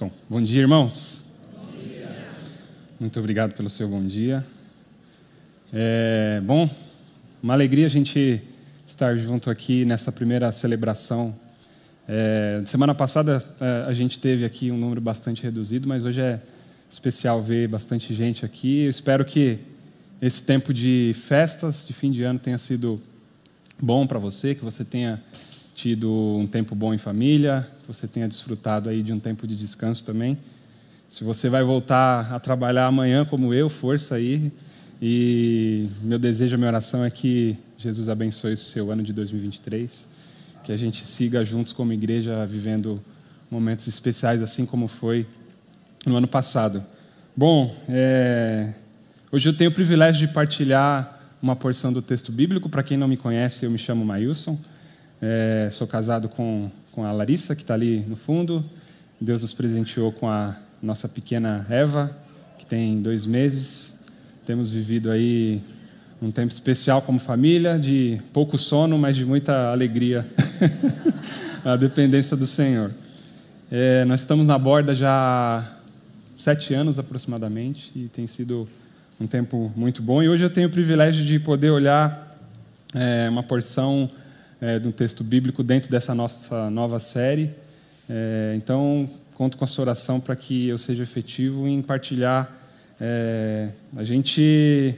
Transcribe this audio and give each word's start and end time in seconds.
Som. 0.00 0.10
Bom 0.30 0.40
dia, 0.40 0.62
irmãos. 0.62 1.22
Bom 1.54 1.78
dia. 1.78 2.08
Muito 2.98 3.20
obrigado 3.20 3.52
pelo 3.52 3.68
seu 3.68 3.86
bom 3.86 4.02
dia. 4.02 4.42
É, 5.70 6.40
bom, 6.42 6.70
uma 7.42 7.52
alegria 7.52 7.84
a 7.84 7.90
gente 7.90 8.40
estar 8.86 9.14
junto 9.18 9.50
aqui 9.50 9.84
nessa 9.84 10.10
primeira 10.10 10.50
celebração. 10.52 11.36
É, 12.08 12.62
semana 12.64 12.94
passada 12.94 13.44
é, 13.60 13.84
a 13.86 13.92
gente 13.92 14.18
teve 14.18 14.42
aqui 14.42 14.72
um 14.72 14.78
número 14.78 15.02
bastante 15.02 15.42
reduzido, 15.42 15.86
mas 15.86 16.06
hoje 16.06 16.22
é 16.22 16.40
especial 16.88 17.42
ver 17.42 17.68
bastante 17.68 18.14
gente 18.14 18.42
aqui. 18.42 18.84
Eu 18.84 18.90
espero 18.90 19.22
que 19.22 19.58
esse 20.22 20.42
tempo 20.42 20.72
de 20.72 21.14
festas 21.14 21.86
de 21.86 21.92
fim 21.92 22.10
de 22.10 22.22
ano 22.22 22.38
tenha 22.38 22.56
sido 22.56 22.98
bom 23.78 24.06
para 24.06 24.18
você, 24.18 24.54
que 24.54 24.64
você 24.64 24.82
tenha 24.82 25.22
tido 25.80 26.12
um 26.12 26.46
tempo 26.46 26.74
bom 26.74 26.92
em 26.92 26.98
família, 26.98 27.66
você 27.88 28.06
tenha 28.06 28.28
desfrutado 28.28 28.90
aí 28.90 29.02
de 29.02 29.14
um 29.14 29.18
tempo 29.18 29.46
de 29.46 29.56
descanso 29.56 30.04
também. 30.04 30.36
Se 31.08 31.24
você 31.24 31.48
vai 31.48 31.64
voltar 31.64 32.30
a 32.34 32.38
trabalhar 32.38 32.84
amanhã 32.84 33.24
como 33.24 33.54
eu, 33.54 33.70
força 33.70 34.16
aí. 34.16 34.52
E 35.00 35.88
meu 36.02 36.18
desejo, 36.18 36.58
minha 36.58 36.68
oração 36.68 37.02
é 37.02 37.10
que 37.10 37.56
Jesus 37.78 38.10
abençoe 38.10 38.52
o 38.52 38.56
seu 38.58 38.92
ano 38.92 39.02
de 39.02 39.14
2023, 39.14 40.06
que 40.64 40.70
a 40.70 40.76
gente 40.76 41.06
siga 41.06 41.42
juntos 41.42 41.72
como 41.72 41.94
igreja 41.94 42.44
vivendo 42.44 43.00
momentos 43.50 43.88
especiais 43.88 44.42
assim 44.42 44.66
como 44.66 44.86
foi 44.86 45.26
no 46.04 46.14
ano 46.14 46.28
passado. 46.28 46.84
Bom, 47.34 47.74
é... 47.88 48.74
hoje 49.32 49.48
eu 49.48 49.56
tenho 49.56 49.70
o 49.70 49.72
privilégio 49.72 50.28
de 50.28 50.34
partilhar 50.34 51.18
uma 51.42 51.56
porção 51.56 51.90
do 51.90 52.02
texto 52.02 52.30
bíblico. 52.30 52.68
Para 52.68 52.82
quem 52.82 52.98
não 52.98 53.08
me 53.08 53.16
conhece, 53.16 53.64
eu 53.64 53.70
me 53.70 53.78
chamo 53.78 54.04
Mailson. 54.04 54.58
É, 55.22 55.68
sou 55.70 55.86
casado 55.86 56.30
com, 56.30 56.70
com 56.92 57.04
a 57.04 57.12
Larissa, 57.12 57.54
que 57.54 57.62
está 57.62 57.74
ali 57.74 58.00
no 58.08 58.16
fundo. 58.16 58.64
Deus 59.20 59.42
nos 59.42 59.52
presenteou 59.52 60.10
com 60.10 60.26
a 60.26 60.56
nossa 60.82 61.06
pequena 61.06 61.66
Eva, 61.68 62.16
que 62.58 62.64
tem 62.64 63.02
dois 63.02 63.26
meses. 63.26 63.92
Temos 64.46 64.70
vivido 64.70 65.10
aí 65.10 65.62
um 66.22 66.30
tempo 66.30 66.50
especial 66.50 67.02
como 67.02 67.18
família, 67.18 67.78
de 67.78 68.18
pouco 68.32 68.56
sono, 68.56 68.98
mas 68.98 69.14
de 69.14 69.26
muita 69.26 69.70
alegria, 69.70 70.26
a 71.64 71.76
dependência 71.76 72.34
do 72.34 72.46
Senhor. 72.46 72.90
É, 73.70 74.06
nós 74.06 74.20
estamos 74.20 74.46
na 74.46 74.58
borda 74.58 74.94
já 74.94 75.10
há 75.12 75.76
sete 76.36 76.72
anos 76.72 76.98
aproximadamente 76.98 77.92
e 77.94 78.08
tem 78.08 78.26
sido 78.26 78.66
um 79.20 79.26
tempo 79.26 79.70
muito 79.76 80.00
bom. 80.00 80.22
E 80.22 80.30
hoje 80.30 80.44
eu 80.44 80.50
tenho 80.50 80.68
o 80.68 80.70
privilégio 80.70 81.24
de 81.26 81.38
poder 81.38 81.68
olhar 81.68 82.38
é, 82.94 83.28
uma 83.28 83.42
porção 83.42 84.10
é, 84.60 84.78
de 84.78 84.86
um 84.86 84.92
texto 84.92 85.24
bíblico 85.24 85.62
dentro 85.62 85.90
dessa 85.90 86.14
nossa 86.14 86.68
nova 86.70 86.98
série. 87.00 87.50
É, 88.08 88.54
então, 88.56 89.08
conto 89.34 89.56
com 89.56 89.64
a 89.64 89.66
sua 89.66 89.84
oração 89.84 90.20
para 90.20 90.36
que 90.36 90.68
eu 90.68 90.76
seja 90.76 91.02
efetivo 91.02 91.66
em 91.66 91.80
partilhar. 91.80 92.50
É, 93.00 93.70
a 93.96 94.04
gente 94.04 94.94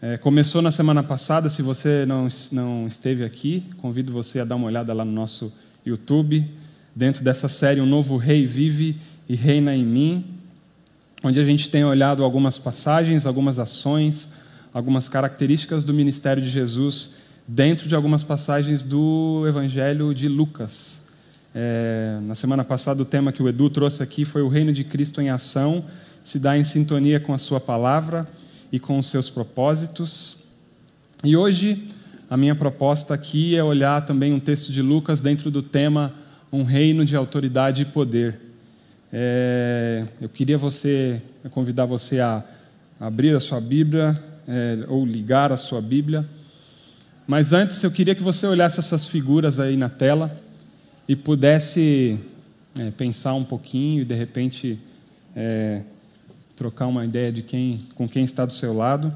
é, 0.00 0.16
começou 0.16 0.62
na 0.62 0.70
semana 0.70 1.02
passada, 1.02 1.48
se 1.48 1.60
você 1.60 2.06
não, 2.06 2.28
não 2.50 2.86
esteve 2.86 3.24
aqui, 3.24 3.64
convido 3.76 4.12
você 4.12 4.40
a 4.40 4.44
dar 4.44 4.56
uma 4.56 4.66
olhada 4.66 4.94
lá 4.94 5.04
no 5.04 5.12
nosso 5.12 5.52
YouTube, 5.84 6.48
dentro 6.94 7.22
dessa 7.22 7.48
série 7.48 7.80
Um 7.80 7.86
Novo 7.86 8.16
Rei 8.16 8.46
Vive 8.46 8.96
e 9.28 9.34
Reina 9.34 9.74
em 9.74 9.84
Mim, 9.84 10.24
onde 11.22 11.38
a 11.38 11.44
gente 11.44 11.68
tem 11.68 11.84
olhado 11.84 12.24
algumas 12.24 12.58
passagens, 12.58 13.26
algumas 13.26 13.58
ações, 13.58 14.30
algumas 14.72 15.08
características 15.08 15.84
do 15.84 15.92
ministério 15.92 16.42
de 16.42 16.48
Jesus 16.48 17.21
dentro 17.46 17.88
de 17.88 17.94
algumas 17.94 18.22
passagens 18.22 18.82
do 18.82 19.44
Evangelho 19.46 20.14
de 20.14 20.28
Lucas. 20.28 21.02
É, 21.54 22.18
na 22.22 22.34
semana 22.34 22.64
passada, 22.64 23.02
o 23.02 23.04
tema 23.04 23.32
que 23.32 23.42
o 23.42 23.48
Edu 23.48 23.68
trouxe 23.68 24.02
aqui 24.02 24.24
foi 24.24 24.42
o 24.42 24.48
reino 24.48 24.72
de 24.72 24.84
Cristo 24.84 25.20
em 25.20 25.28
ação, 25.28 25.84
se 26.22 26.38
dá 26.38 26.56
em 26.56 26.64
sintonia 26.64 27.20
com 27.20 27.34
a 27.34 27.38
sua 27.38 27.60
palavra 27.60 28.28
e 28.70 28.78
com 28.78 28.98
os 28.98 29.06
seus 29.06 29.28
propósitos. 29.28 30.38
E 31.24 31.36
hoje, 31.36 31.88
a 32.30 32.36
minha 32.36 32.54
proposta 32.54 33.12
aqui 33.12 33.56
é 33.56 33.62
olhar 33.62 34.04
também 34.06 34.32
um 34.32 34.40
texto 34.40 34.72
de 34.72 34.80
Lucas 34.80 35.20
dentro 35.20 35.50
do 35.50 35.62
tema 35.62 36.14
um 36.52 36.64
reino 36.64 37.04
de 37.04 37.16
autoridade 37.16 37.82
e 37.82 37.84
poder. 37.86 38.38
É, 39.10 40.04
eu 40.20 40.28
queria 40.28 40.58
você 40.58 41.20
convidar 41.50 41.86
você 41.86 42.20
a 42.20 42.44
abrir 43.00 43.34
a 43.34 43.40
sua 43.40 43.60
Bíblia 43.60 44.18
é, 44.46 44.84
ou 44.88 45.04
ligar 45.04 45.50
a 45.50 45.56
sua 45.56 45.80
Bíblia 45.80 46.24
mas 47.32 47.54
antes 47.54 47.82
eu 47.82 47.90
queria 47.90 48.14
que 48.14 48.22
você 48.22 48.46
olhasse 48.46 48.78
essas 48.78 49.06
figuras 49.06 49.58
aí 49.58 49.74
na 49.74 49.88
tela 49.88 50.38
e 51.08 51.16
pudesse 51.16 52.20
é, 52.78 52.90
pensar 52.90 53.32
um 53.32 53.42
pouquinho 53.42 54.02
e 54.02 54.04
de 54.04 54.14
repente 54.14 54.78
é, 55.34 55.80
trocar 56.54 56.88
uma 56.88 57.06
ideia 57.06 57.32
de 57.32 57.42
quem, 57.42 57.78
com 57.94 58.06
quem 58.06 58.22
está 58.22 58.44
do 58.44 58.52
seu 58.52 58.74
lado 58.74 59.10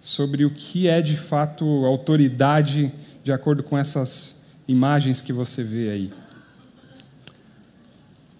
sobre 0.00 0.44
o 0.44 0.50
que 0.50 0.88
é 0.88 1.00
de 1.00 1.16
fato 1.16 1.64
autoridade 1.86 2.92
de 3.22 3.30
acordo 3.30 3.62
com 3.62 3.78
essas 3.78 4.34
imagens 4.66 5.20
que 5.20 5.32
você 5.32 5.62
vê 5.62 5.90
aí. 5.90 6.12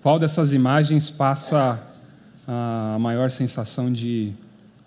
Qual 0.03 0.19
dessas 0.19 0.53
imagens 0.53 1.09
passa 1.09 1.81
a 2.49 2.97
maior 2.99 3.31
sensação 3.31 3.93
de 3.93 4.33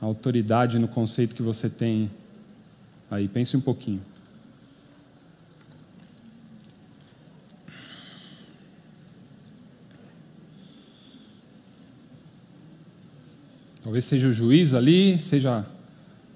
autoridade 0.01 0.79
no 0.79 0.87
conceito 0.89 1.33
que 1.33 1.41
você 1.41 1.69
tem 1.69 2.11
Aí, 3.09 3.27
pense 3.27 3.55
um 3.55 3.61
pouquinho. 3.61 4.01
Talvez 13.87 14.03
seja 14.03 14.27
o 14.27 14.33
juiz 14.33 14.73
ali, 14.73 15.17
seja 15.17 15.65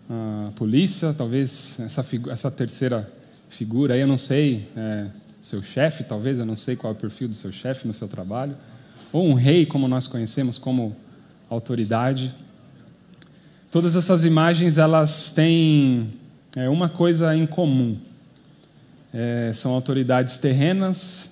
a 0.10 0.52
polícia, 0.56 1.12
talvez 1.12 1.78
essa, 1.82 2.06
essa 2.30 2.50
terceira 2.50 3.12
figura 3.50 3.94
aí, 3.94 4.00
eu 4.00 4.08
não 4.08 4.16
sei, 4.16 4.70
é, 4.74 5.08
seu 5.42 5.62
chefe, 5.62 6.06
talvez, 6.06 6.40
eu 6.40 6.46
não 6.46 6.56
sei 6.56 6.78
qual 6.78 6.94
é 6.94 6.96
o 6.96 6.98
perfil 6.98 7.28
do 7.28 7.36
seu 7.36 7.52
chefe 7.52 7.86
no 7.86 7.92
seu 7.92 8.08
trabalho, 8.08 8.56
ou 9.12 9.28
um 9.28 9.34
rei, 9.34 9.66
como 9.66 9.86
nós 9.86 10.08
conhecemos 10.08 10.58
como 10.58 10.96
autoridade. 11.50 12.34
Todas 13.70 13.98
essas 13.98 14.24
imagens, 14.24 14.78
elas 14.78 15.34
têm 15.34 16.10
é, 16.56 16.70
uma 16.70 16.88
coisa 16.88 17.36
em 17.36 17.46
comum. 17.46 17.98
É, 19.14 19.52
são 19.54 19.74
autoridades 19.74 20.38
terrenas, 20.38 21.30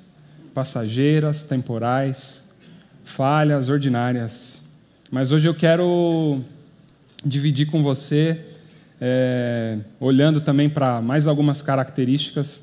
passageiras, 0.54 1.44
temporais, 1.44 2.44
falhas, 3.06 3.70
ordinárias. 3.70 4.68
Mas 5.12 5.32
hoje 5.32 5.48
eu 5.48 5.56
quero 5.56 6.40
dividir 7.26 7.66
com 7.66 7.82
você, 7.82 8.46
é, 9.02 9.80
olhando 10.00 10.40
também 10.40 10.70
para 10.70 11.02
mais 11.02 11.26
algumas 11.26 11.64
características 11.64 12.62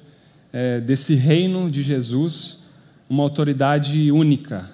é, 0.53 0.81
desse 0.81 1.17
reino 1.17 1.69
de 1.69 1.83
Jesus, 1.83 2.59
uma 3.11 3.25
autoridade 3.25 4.13
única, 4.13 4.71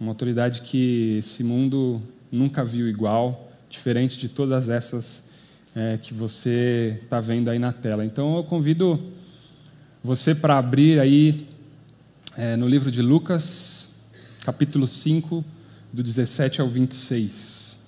uma 0.00 0.12
autoridade 0.12 0.62
que 0.62 1.18
esse 1.18 1.44
mundo 1.44 2.00
nunca 2.32 2.64
viu 2.64 2.88
igual, 2.88 3.52
diferente 3.68 4.18
de 4.18 4.30
todas 4.30 4.70
essas 4.70 5.28
é, 5.76 5.98
que 5.98 6.14
você 6.14 6.98
está 7.02 7.20
vendo 7.20 7.50
aí 7.50 7.58
na 7.58 7.70
tela. 7.70 8.02
Então 8.02 8.38
eu 8.38 8.44
convido 8.44 8.98
você 10.02 10.34
para 10.34 10.56
abrir 10.56 11.00
aí 11.00 11.46
é, 12.34 12.56
no 12.56 12.66
livro 12.66 12.90
de 12.90 13.02
Lucas, 13.02 13.90
capítulo 14.42 14.86
5, 14.86 15.44
do 15.92 16.02
17 16.02 16.60
ao 16.60 16.68
26. 16.68 17.78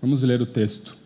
Vamos 0.00 0.22
ler 0.22 0.40
o 0.40 0.46
texto. 0.46 0.96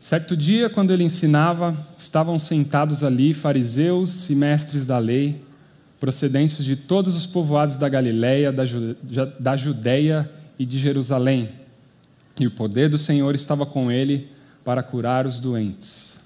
Certo 0.00 0.36
dia, 0.36 0.70
quando 0.70 0.92
ele 0.92 1.04
ensinava, 1.04 1.76
estavam 1.98 2.38
sentados 2.38 3.04
ali 3.04 3.34
fariseus 3.34 4.28
e 4.30 4.34
mestres 4.34 4.86
da 4.86 4.98
lei 4.98 5.40
procedentes 6.00 6.64
de 6.64 6.74
todos 6.74 7.14
os 7.14 7.26
povoados 7.26 7.76
da 7.76 7.88
Galiléia, 7.88 8.52
da 9.38 9.56
Judéia 9.56 10.28
e 10.58 10.66
de 10.66 10.76
Jerusalém. 10.76 11.50
E 12.40 12.46
o 12.48 12.50
poder 12.50 12.88
do 12.88 12.98
Senhor 12.98 13.36
estava 13.36 13.64
com 13.64 13.92
ele 13.92 14.28
para 14.64 14.82
curar 14.82 15.28
os 15.28 15.38
doentes. 15.38 16.18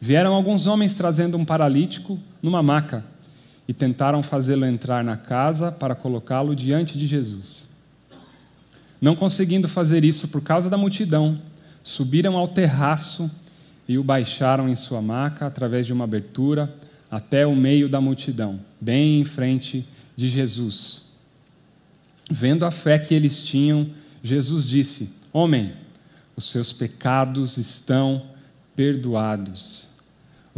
Vieram 0.00 0.34
alguns 0.34 0.66
homens 0.66 0.94
trazendo 0.94 1.36
um 1.36 1.44
paralítico 1.44 2.18
numa 2.42 2.62
maca 2.62 3.04
e 3.66 3.74
tentaram 3.74 4.22
fazê-lo 4.22 4.64
entrar 4.64 5.02
na 5.02 5.16
casa 5.16 5.72
para 5.72 5.94
colocá-lo 5.94 6.54
diante 6.54 6.96
de 6.96 7.06
Jesus. 7.06 7.68
Não 9.00 9.14
conseguindo 9.14 9.68
fazer 9.68 10.04
isso 10.04 10.28
por 10.28 10.40
causa 10.40 10.70
da 10.70 10.76
multidão, 10.76 11.38
subiram 11.82 12.36
ao 12.36 12.48
terraço 12.48 13.30
e 13.88 13.98
o 13.98 14.04
baixaram 14.04 14.68
em 14.68 14.76
sua 14.76 15.00
maca 15.00 15.46
através 15.46 15.86
de 15.86 15.92
uma 15.92 16.04
abertura 16.04 16.74
até 17.10 17.46
o 17.46 17.56
meio 17.56 17.88
da 17.88 18.00
multidão, 18.00 18.60
bem 18.80 19.20
em 19.20 19.24
frente 19.24 19.86
de 20.16 20.28
Jesus. 20.28 21.02
Vendo 22.30 22.66
a 22.66 22.70
fé 22.70 22.98
que 22.98 23.14
eles 23.14 23.40
tinham, 23.40 23.88
Jesus 24.22 24.68
disse: 24.68 25.10
Homem, 25.32 25.72
os 26.36 26.50
seus 26.50 26.72
pecados 26.72 27.56
estão 27.56 28.22
perdoados. 28.76 29.87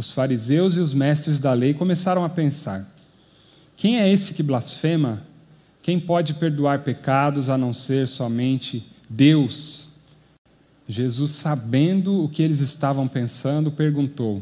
Os 0.01 0.09
fariseus 0.09 0.77
e 0.77 0.79
os 0.79 0.95
mestres 0.95 1.37
da 1.37 1.53
lei 1.53 1.75
começaram 1.75 2.25
a 2.25 2.29
pensar: 2.29 2.91
quem 3.77 3.99
é 3.99 4.11
esse 4.11 4.33
que 4.33 4.41
blasfema? 4.41 5.21
Quem 5.83 5.99
pode 5.99 6.33
perdoar 6.33 6.79
pecados 6.79 7.49
a 7.49 7.55
não 7.55 7.71
ser 7.71 8.07
somente 8.07 8.83
Deus? 9.07 9.89
Jesus, 10.87 11.33
sabendo 11.33 12.23
o 12.23 12.27
que 12.27 12.41
eles 12.41 12.61
estavam 12.61 13.07
pensando, 13.07 13.71
perguntou: 13.71 14.41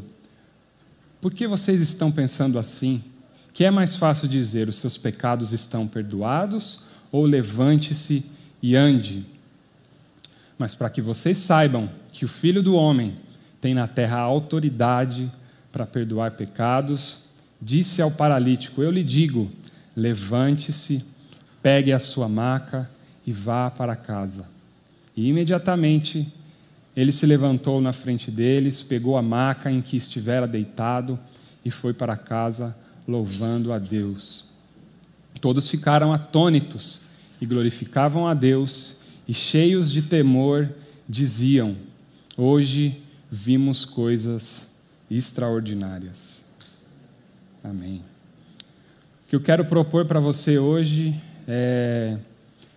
Por 1.20 1.34
que 1.34 1.46
vocês 1.46 1.82
estão 1.82 2.10
pensando 2.10 2.58
assim? 2.58 3.04
Que 3.54 3.66
é 3.66 3.70
mais 3.70 3.98
fácil 3.98 4.30
dizer: 4.30 4.70
os 4.70 4.78
seus 4.78 4.98
pecados 4.98 5.52
estão 5.52 5.86
perdoados, 5.86 6.80
ou 7.12 7.26
levante-se 7.26 8.24
e 8.64 8.78
ande? 8.78 9.26
Mas 10.58 10.74
para 10.74 10.90
que 10.90 11.02
vocês 11.02 11.38
saibam 11.38 11.90
que 12.14 12.24
o 12.24 12.30
Filho 12.30 12.64
do 12.64 12.76
Homem 12.76 13.14
tem 13.60 13.74
na 13.74 13.88
terra 13.88 14.20
autoridade 14.20 15.30
para 15.72 15.86
perdoar 15.86 16.32
pecados, 16.32 17.20
disse 17.62 18.02
ao 18.02 18.12
paralítico: 18.12 18.82
Eu 18.82 18.92
lhe 18.92 19.04
digo, 19.04 19.50
levante-se, 19.96 21.04
pegue 21.62 21.92
a 21.92 22.00
sua 22.00 22.28
maca 22.28 22.90
e 23.26 23.32
vá 23.32 23.70
para 23.70 23.96
casa. 23.96 24.48
E 25.16 25.28
imediatamente 25.28 26.32
ele 26.96 27.12
se 27.12 27.26
levantou 27.26 27.82
na 27.82 27.94
frente 27.94 28.32
deles, 28.32 28.82
pegou 28.82 29.18
a 29.18 29.22
maca 29.22 29.72
em 29.72 29.82
que 29.82 29.98
estivera 29.98 30.48
deitado 30.48 31.20
e 31.64 31.70
foi 31.70 31.94
para 31.94 32.16
casa, 32.16 32.76
louvando 33.08 33.72
a 33.72 33.80
Deus. 33.80 34.46
Todos 35.42 35.70
ficaram 35.70 36.12
atônitos 36.12 37.02
e 37.40 37.46
glorificavam 37.46 38.28
a 38.28 38.34
Deus, 38.34 38.98
e 39.28 39.34
cheios 39.34 39.92
de 39.92 40.02
temor 40.02 40.70
diziam: 41.08 41.76
Hoje 42.36 43.02
vimos 43.32 43.86
coisas 43.86 44.69
extraordinárias. 45.10 46.46
Amém. 47.64 48.04
O 49.26 49.30
que 49.30 49.36
eu 49.36 49.42
quero 49.42 49.66
propor 49.66 50.06
para 50.06 50.20
você 50.20 50.58
hoje 50.58 51.16
é 51.48 52.18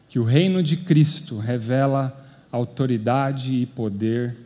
que 0.08 0.18
o 0.18 0.24
reino 0.24 0.62
de 0.62 0.76
Cristo 0.76 1.38
revela 1.38 2.18
autoridade 2.50 3.54
e 3.54 3.66
poder 3.66 4.36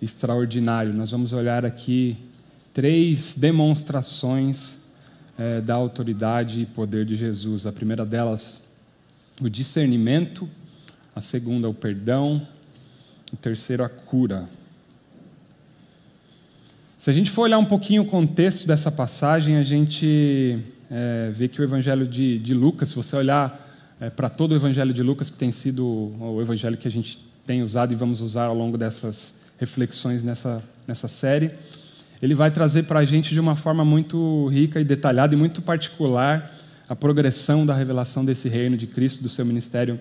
extraordinário. 0.00 0.94
Nós 0.94 1.10
vamos 1.10 1.32
olhar 1.32 1.64
aqui 1.64 2.16
três 2.72 3.34
demonstrações 3.34 4.78
é, 5.38 5.60
da 5.60 5.74
autoridade 5.74 6.62
e 6.62 6.66
poder 6.66 7.04
de 7.04 7.16
Jesus. 7.16 7.66
A 7.66 7.72
primeira 7.72 8.06
delas, 8.06 8.62
o 9.40 9.48
discernimento, 9.48 10.48
a 11.14 11.20
segunda, 11.20 11.68
o 11.68 11.74
perdão, 11.74 12.46
o 13.32 13.36
terceiro, 13.36 13.84
a 13.84 13.88
cura. 13.88 14.48
Se 17.06 17.10
a 17.10 17.12
gente 17.12 17.30
for 17.30 17.42
olhar 17.42 17.58
um 17.58 17.64
pouquinho 17.64 18.02
o 18.02 18.04
contexto 18.04 18.66
dessa 18.66 18.90
passagem, 18.90 19.58
a 19.58 19.62
gente 19.62 20.58
é, 20.90 21.30
vê 21.32 21.46
que 21.46 21.60
o 21.60 21.62
Evangelho 21.62 22.04
de, 22.04 22.36
de 22.40 22.52
Lucas, 22.52 22.88
se 22.88 22.96
você 22.96 23.14
olhar 23.14 23.64
é, 24.00 24.10
para 24.10 24.28
todo 24.28 24.50
o 24.50 24.56
Evangelho 24.56 24.92
de 24.92 25.04
Lucas, 25.04 25.30
que 25.30 25.36
tem 25.36 25.52
sido 25.52 25.86
o 25.86 26.40
Evangelho 26.40 26.76
que 26.76 26.88
a 26.88 26.90
gente 26.90 27.24
tem 27.46 27.62
usado 27.62 27.92
e 27.92 27.94
vamos 27.94 28.20
usar 28.20 28.46
ao 28.46 28.56
longo 28.56 28.76
dessas 28.76 29.36
reflexões 29.56 30.24
nessa, 30.24 30.60
nessa 30.84 31.06
série, 31.06 31.52
ele 32.20 32.34
vai 32.34 32.50
trazer 32.50 32.82
para 32.82 32.98
a 32.98 33.04
gente 33.04 33.32
de 33.32 33.38
uma 33.38 33.54
forma 33.54 33.84
muito 33.84 34.48
rica 34.48 34.80
e 34.80 34.84
detalhada 34.84 35.32
e 35.32 35.38
muito 35.38 35.62
particular 35.62 36.52
a 36.88 36.96
progressão 36.96 37.64
da 37.64 37.72
revelação 37.72 38.24
desse 38.24 38.48
reino 38.48 38.76
de 38.76 38.88
Cristo, 38.88 39.22
do 39.22 39.28
seu 39.28 39.46
ministério 39.46 40.00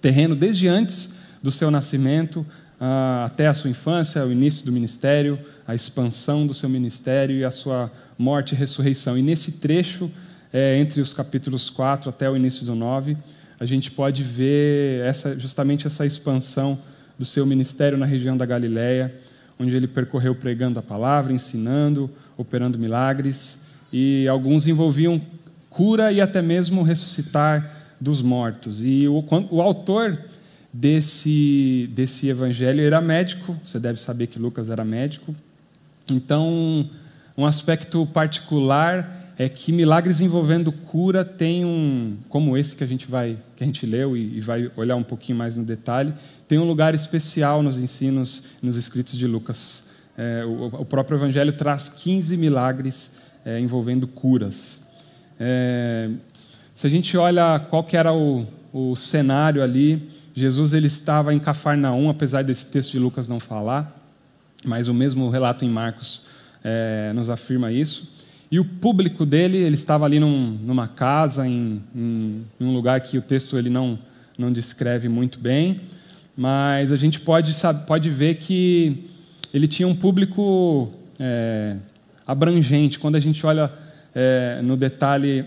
terreno, 0.00 0.34
desde 0.34 0.66
antes 0.66 1.10
do 1.42 1.50
seu 1.50 1.70
nascimento 1.70 2.46
até 2.78 3.46
a 3.46 3.54
sua 3.54 3.70
infância, 3.70 4.24
o 4.24 4.30
início 4.30 4.64
do 4.64 4.72
ministério, 4.72 5.38
a 5.66 5.74
expansão 5.74 6.46
do 6.46 6.52
seu 6.52 6.68
ministério 6.68 7.36
e 7.36 7.44
a 7.44 7.50
sua 7.50 7.90
morte 8.18 8.54
e 8.54 8.54
ressurreição. 8.54 9.16
E 9.16 9.22
nesse 9.22 9.52
trecho, 9.52 10.10
é, 10.52 10.78
entre 10.78 11.00
os 11.00 11.14
capítulos 11.14 11.70
4 11.70 12.10
até 12.10 12.30
o 12.30 12.36
início 12.36 12.66
do 12.66 12.74
9, 12.74 13.16
a 13.58 13.64
gente 13.64 13.90
pode 13.90 14.22
ver 14.22 15.04
essa, 15.04 15.38
justamente 15.38 15.86
essa 15.86 16.04
expansão 16.04 16.78
do 17.18 17.24
seu 17.24 17.46
ministério 17.46 17.96
na 17.96 18.04
região 18.04 18.36
da 18.36 18.44
Galiléia, 18.44 19.14
onde 19.58 19.74
ele 19.74 19.86
percorreu 19.86 20.34
pregando 20.34 20.78
a 20.78 20.82
palavra, 20.82 21.32
ensinando, 21.32 22.10
operando 22.36 22.78
milagres, 22.78 23.58
e 23.90 24.28
alguns 24.28 24.66
envolviam 24.66 25.20
cura 25.70 26.12
e 26.12 26.20
até 26.20 26.42
mesmo 26.42 26.82
ressuscitar 26.82 27.70
dos 27.98 28.20
mortos. 28.20 28.82
E 28.84 29.08
o, 29.08 29.24
o 29.50 29.62
autor 29.62 30.18
desse, 30.78 31.88
desse 31.92 32.28
evangelho 32.28 32.82
era 32.82 33.00
médico, 33.00 33.58
você 33.64 33.78
deve 33.78 33.98
saber 33.98 34.26
que 34.26 34.38
Lucas 34.38 34.68
era 34.68 34.84
médico. 34.84 35.34
Então, 36.10 36.88
um 37.36 37.46
aspecto 37.46 38.06
particular 38.06 39.32
é 39.38 39.48
que 39.48 39.72
milagres 39.72 40.20
envolvendo 40.20 40.70
cura 40.70 41.24
tem 41.24 41.64
um, 41.64 42.16
como 42.28 42.56
esse 42.56 42.76
que 42.76 42.84
a 42.84 42.86
gente 42.86 43.06
vai, 43.10 43.38
que 43.56 43.64
a 43.64 43.66
gente 43.66 43.84
leu 43.84 44.16
e, 44.16 44.38
e 44.38 44.40
vai 44.40 44.70
olhar 44.76 44.96
um 44.96 45.02
pouquinho 45.02 45.36
mais 45.36 45.56
no 45.56 45.64
detalhe, 45.64 46.14
tem 46.46 46.58
um 46.58 46.66
lugar 46.66 46.94
especial 46.94 47.62
nos 47.62 47.78
ensinos, 47.78 48.42
nos 48.62 48.76
escritos 48.76 49.16
de 49.16 49.26
Lucas. 49.26 49.84
É, 50.16 50.44
o, 50.44 50.66
o, 50.66 50.84
próprio 50.84 51.16
Evangelho 51.16 51.52
traz 51.52 51.88
15 51.88 52.36
milagres 52.36 53.10
é, 53.44 53.60
envolvendo 53.60 54.06
curas. 54.06 54.80
É, 55.38 56.08
se 56.74 56.86
a 56.86 56.90
gente 56.90 57.16
olha 57.16 57.58
qual 57.58 57.84
que 57.84 57.96
era 57.96 58.14
o, 58.14 58.46
o 58.72 58.96
cenário 58.96 59.62
ali, 59.62 60.08
Jesus 60.36 60.74
ele 60.74 60.86
estava 60.86 61.32
em 61.32 61.38
Cafarnaum, 61.38 62.10
apesar 62.10 62.44
desse 62.44 62.66
texto 62.66 62.92
de 62.92 62.98
Lucas 62.98 63.26
não 63.26 63.40
falar, 63.40 63.98
mas 64.62 64.86
o 64.86 64.92
mesmo 64.92 65.30
relato 65.30 65.64
em 65.64 65.70
Marcos 65.70 66.22
é, 66.62 67.10
nos 67.14 67.30
afirma 67.30 67.72
isso. 67.72 68.06
E 68.50 68.60
o 68.60 68.64
público 68.64 69.24
dele, 69.24 69.56
ele 69.56 69.74
estava 69.74 70.04
ali 70.04 70.20
num, 70.20 70.50
numa 70.62 70.86
casa, 70.86 71.48
em, 71.48 71.80
em, 71.94 72.44
em, 72.60 72.64
um 72.64 72.74
lugar 72.74 73.00
que 73.00 73.16
o 73.16 73.22
texto 73.22 73.56
ele 73.56 73.70
não, 73.70 73.98
não 74.38 74.52
descreve 74.52 75.08
muito 75.08 75.38
bem, 75.38 75.80
mas 76.36 76.92
a 76.92 76.96
gente 76.96 77.18
pode, 77.18 77.54
sabe, 77.54 77.86
pode 77.86 78.10
ver 78.10 78.34
que 78.34 79.04
ele 79.54 79.66
tinha 79.66 79.88
um 79.88 79.94
público 79.94 80.92
é, 81.18 81.76
abrangente. 82.26 82.98
Quando 82.98 83.16
a 83.16 83.20
gente 83.20 83.44
olha 83.46 83.72
é, 84.14 84.60
no 84.62 84.76
detalhe 84.76 85.46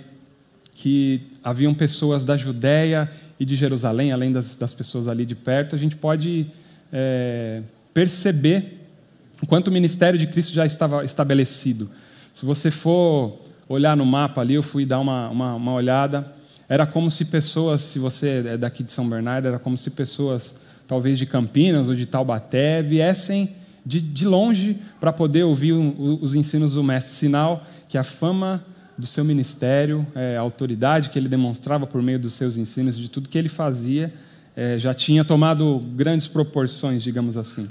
que 0.74 1.22
haviam 1.44 1.76
pessoas 1.76 2.26
da 2.26 2.36
Judéia 2.36 3.08
e 3.40 3.46
de 3.46 3.56
Jerusalém, 3.56 4.12
além 4.12 4.32
das, 4.32 4.56
das 4.56 4.74
pessoas 4.74 5.08
ali 5.08 5.26
de 5.26 5.36
perto, 5.36 5.76
a 5.76 5.80
gente 5.80 5.96
pode 5.96 6.48
é, 6.92 7.62
perceber 7.94 8.80
o 9.42 9.48
quanto 9.48 9.70
o 9.70 9.72
ministério 9.72 10.20
de 10.20 10.28
Cristo 10.28 10.54
já 10.54 10.66
estava 10.66 11.06
estabelecido. 11.06 11.90
Se 12.34 12.46
você 12.46 12.70
for 12.70 13.40
olhar 13.68 13.96
no 13.96 14.06
mapa 14.06 14.42
ali, 14.42 14.56
eu 14.56 14.64
fui 14.64 14.86
dar 14.86 15.00
uma, 15.00 15.30
uma, 15.30 15.56
uma 15.56 15.74
olhada, 15.74 16.34
era 16.68 16.86
como 16.86 17.10
se 17.10 17.26
pessoas, 17.26 17.82
se 17.82 17.98
você 17.98 18.44
é 18.46 18.58
daqui 18.58 18.84
de 18.84 18.92
São 18.92 19.08
Bernardo, 19.08 19.48
era 19.48 19.58
como 19.58 19.78
se 19.78 19.90
pessoas, 19.90 20.60
talvez 20.88 21.18
de 21.18 21.26
Campinas 21.26 21.88
ou 21.88 21.96
de 21.96 22.06
Taubaté, 22.06 22.84
viessem 22.84 23.52
de, 23.86 24.02
de 24.02 24.28
longe 24.28 24.78
para 25.00 25.14
poder 25.14 25.44
ouvir 25.44 25.72
os 25.74 26.36
ensinos 26.36 26.74
do 26.74 26.84
Mestre. 26.84 27.12
Sinal 27.12 27.66
que 27.88 27.98
a 27.98 28.04
fama 28.04 28.64
do 29.00 29.08
seu 29.08 29.24
ministério, 29.24 30.06
é, 30.14 30.36
a 30.36 30.42
autoridade 30.42 31.10
que 31.10 31.18
ele 31.18 31.30
demonstrava 31.30 31.88
por 31.88 32.02
meio 32.02 32.20
dos 32.20 32.34
seus 32.34 32.58
ensinos, 32.58 32.98
de 32.98 33.10
tudo 33.10 33.30
que 33.30 33.38
ele 33.38 33.48
fazia, 33.48 34.14
é, 34.56 34.78
já 34.78 34.94
tinha 34.94 35.24
tomado 35.24 35.80
grandes 35.96 36.28
proporções, 36.28 37.02
digamos 37.02 37.38
assim. 37.38 37.70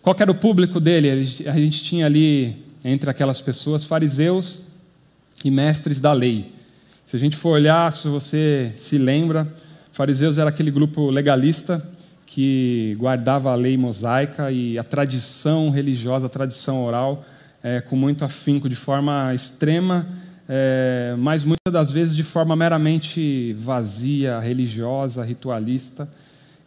Qual 0.00 0.16
era 0.18 0.30
o 0.30 0.34
público 0.34 0.78
dele? 0.78 1.10
A 1.46 1.58
gente 1.58 1.82
tinha 1.82 2.06
ali, 2.06 2.64
entre 2.84 3.10
aquelas 3.10 3.40
pessoas, 3.40 3.84
fariseus 3.84 4.62
e 5.44 5.50
mestres 5.50 6.00
da 6.00 6.12
lei. 6.12 6.54
Se 7.04 7.16
a 7.16 7.18
gente 7.18 7.36
for 7.36 7.50
olhar, 7.50 7.92
se 7.92 8.06
você 8.06 8.72
se 8.76 8.96
lembra, 8.96 9.52
fariseus 9.92 10.38
era 10.38 10.48
aquele 10.48 10.70
grupo 10.70 11.10
legalista 11.10 11.84
que 12.24 12.94
guardava 12.96 13.50
a 13.50 13.56
lei 13.56 13.76
mosaica 13.76 14.52
e 14.52 14.78
a 14.78 14.84
tradição 14.84 15.70
religiosa, 15.70 16.26
a 16.26 16.30
tradição 16.30 16.84
oral, 16.84 17.24
é, 17.62 17.80
com 17.80 17.96
muito 17.96 18.24
afinco, 18.24 18.68
de 18.68 18.76
forma 18.76 19.32
extrema, 19.34 20.08
é, 20.48 21.14
mas 21.18 21.44
muitas 21.44 21.72
das 21.72 21.92
vezes 21.92 22.16
de 22.16 22.24
forma 22.24 22.56
meramente 22.56 23.54
vazia, 23.58 24.38
religiosa, 24.38 25.24
ritualista. 25.24 26.08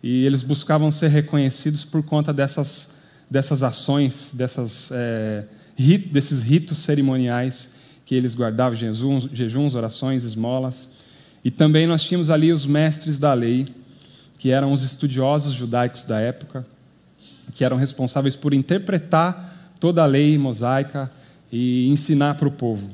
E 0.02 0.26
eles 0.26 0.44
buscavam 0.44 0.92
ser 0.92 1.10
reconhecidos 1.10 1.84
por 1.84 2.04
conta 2.04 2.34
dessas, 2.34 2.90
dessas 3.30 3.64
ações, 3.64 4.32
dessas, 4.34 4.92
é, 4.92 5.46
rit, 5.76 6.10
desses 6.10 6.44
ritos 6.44 6.78
cerimoniais 6.78 7.70
que 8.06 8.16
eles 8.16 8.36
guardavam, 8.36 8.76
jejuns, 8.76 9.30
jejuns, 9.32 9.76
orações, 9.76 10.24
esmolas. 10.24 10.90
E 11.44 11.50
também 11.50 11.88
nós 11.88 12.04
tínhamos 12.04 12.30
ali 12.30 12.52
os 12.52 12.66
mestres 12.66 13.18
da 13.18 13.34
lei, 13.34 13.66
que 14.38 14.52
eram 14.52 14.72
os 14.72 14.84
estudiosos 14.84 15.54
judaicos 15.54 16.06
da 16.06 16.20
época, 16.20 16.66
que 17.54 17.64
eram 17.64 17.78
responsáveis 17.78 18.36
por 18.36 18.54
interpretar 18.54 19.52
toda 19.84 20.02
a 20.02 20.06
lei 20.06 20.38
mosaica 20.38 21.12
e 21.52 21.90
ensinar 21.90 22.36
para 22.36 22.48
o 22.48 22.52
povo. 22.52 22.90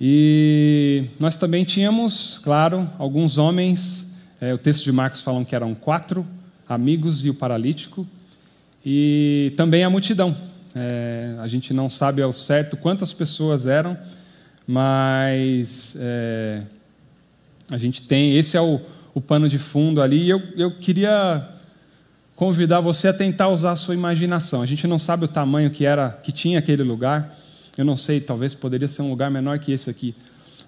E 0.00 1.04
nós 1.20 1.36
também 1.36 1.62
tínhamos, 1.62 2.40
claro, 2.42 2.90
alguns 2.98 3.38
homens, 3.38 4.04
é, 4.40 4.52
o 4.52 4.58
texto 4.58 4.82
de 4.82 4.90
Marcos 4.90 5.20
falam 5.20 5.44
que 5.44 5.54
eram 5.54 5.72
quatro 5.72 6.26
amigos 6.68 7.24
e 7.24 7.30
o 7.30 7.34
paralítico, 7.34 8.04
e 8.84 9.52
também 9.56 9.84
a 9.84 9.90
multidão. 9.90 10.36
É, 10.74 11.36
a 11.38 11.46
gente 11.46 11.72
não 11.72 11.88
sabe 11.88 12.20
ao 12.20 12.32
certo 12.32 12.76
quantas 12.76 13.12
pessoas 13.12 13.64
eram, 13.64 13.96
mas 14.66 15.96
é, 16.00 16.64
a 17.70 17.78
gente 17.78 18.02
tem. 18.02 18.36
Esse 18.36 18.56
é 18.56 18.60
o, 18.60 18.80
o 19.14 19.20
pano 19.20 19.48
de 19.48 19.56
fundo 19.56 20.02
ali. 20.02 20.24
E 20.24 20.30
eu, 20.30 20.42
eu 20.56 20.72
queria 20.78 21.48
convidar 22.40 22.80
você 22.80 23.08
a 23.08 23.12
tentar 23.12 23.48
usar 23.48 23.72
a 23.72 23.76
sua 23.76 23.92
imaginação. 23.92 24.62
A 24.62 24.66
gente 24.66 24.86
não 24.86 24.98
sabe 24.98 25.26
o 25.26 25.28
tamanho 25.28 25.70
que 25.70 25.84
era, 25.84 26.08
que 26.22 26.32
tinha 26.32 26.58
aquele 26.58 26.82
lugar. 26.82 27.36
Eu 27.76 27.84
não 27.84 27.98
sei, 27.98 28.18
talvez 28.18 28.54
poderia 28.54 28.88
ser 28.88 29.02
um 29.02 29.10
lugar 29.10 29.30
menor 29.30 29.58
que 29.58 29.70
esse 29.70 29.90
aqui. 29.90 30.14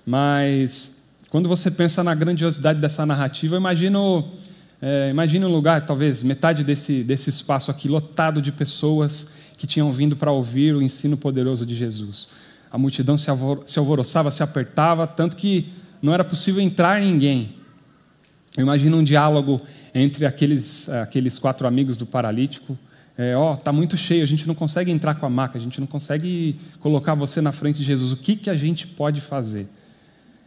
Mas 0.05 0.95
quando 1.31 1.49
você 1.49 1.71
pensa 1.71 2.05
na 2.05 2.15
grandiosidade 2.15 2.79
dessa 2.79 3.07
narrativa, 3.07 3.57
imagino, 3.57 4.29
é, 4.83 5.09
imagine 5.09 5.47
um 5.47 5.49
lugar, 5.51 5.87
talvez 5.87 6.23
metade 6.23 6.63
desse, 6.63 7.03
desse 7.03 7.31
espaço 7.31 7.71
aqui, 7.71 7.89
lotado 7.89 8.43
de 8.43 8.53
pessoas 8.53 9.29
que 9.57 9.67
tinham 9.67 9.91
vindo 9.95 10.15
para 10.15 10.31
ouvir 10.31 10.75
o 10.75 10.83
ensino 10.83 11.17
poderoso 11.17 11.65
de 11.65 11.75
Jesus. 11.75 12.29
A 12.71 12.77
multidão 12.77 13.17
se, 13.17 13.29
se 13.65 13.79
alvoroçava, 13.79 14.31
se 14.31 14.43
apertava, 14.43 15.07
tanto 15.07 15.39
que 15.39 15.73
não 16.03 16.13
era 16.13 16.23
possível 16.23 16.61
entrar 16.61 17.01
ninguém. 17.01 17.62
Eu 18.57 18.63
imagino 18.63 18.99
um 18.99 19.05
diálogo 19.05 19.61
entre 19.95 20.27
aqueles, 20.27 20.89
aqueles 20.89 21.39
quatro 21.39 21.67
amigos 21.67 21.97
do 21.97 22.05
paralítico. 22.05 22.79
É, 23.17 23.37
ó, 23.37 23.57
tá 23.57 23.73
muito 23.73 23.97
cheio, 23.97 24.23
a 24.23 24.27
gente 24.27 24.47
não 24.47 24.55
consegue 24.55 24.91
entrar 24.91 25.15
com 25.15 25.25
a 25.27 25.31
maca, 25.31 25.59
a 25.59 25.61
gente 25.61 25.81
não 25.81 25.87
consegue 25.87 26.57
colocar 26.81 27.15
você 27.15 27.41
na 27.41 27.53
frente 27.53 27.79
de 27.79 27.85
Jesus. 27.85 28.13
O 28.13 28.17
que, 28.17 28.37
que 28.37 28.51
a 28.51 28.57
gente 28.57 28.87
pode 28.87 29.21
fazer? 29.21 29.69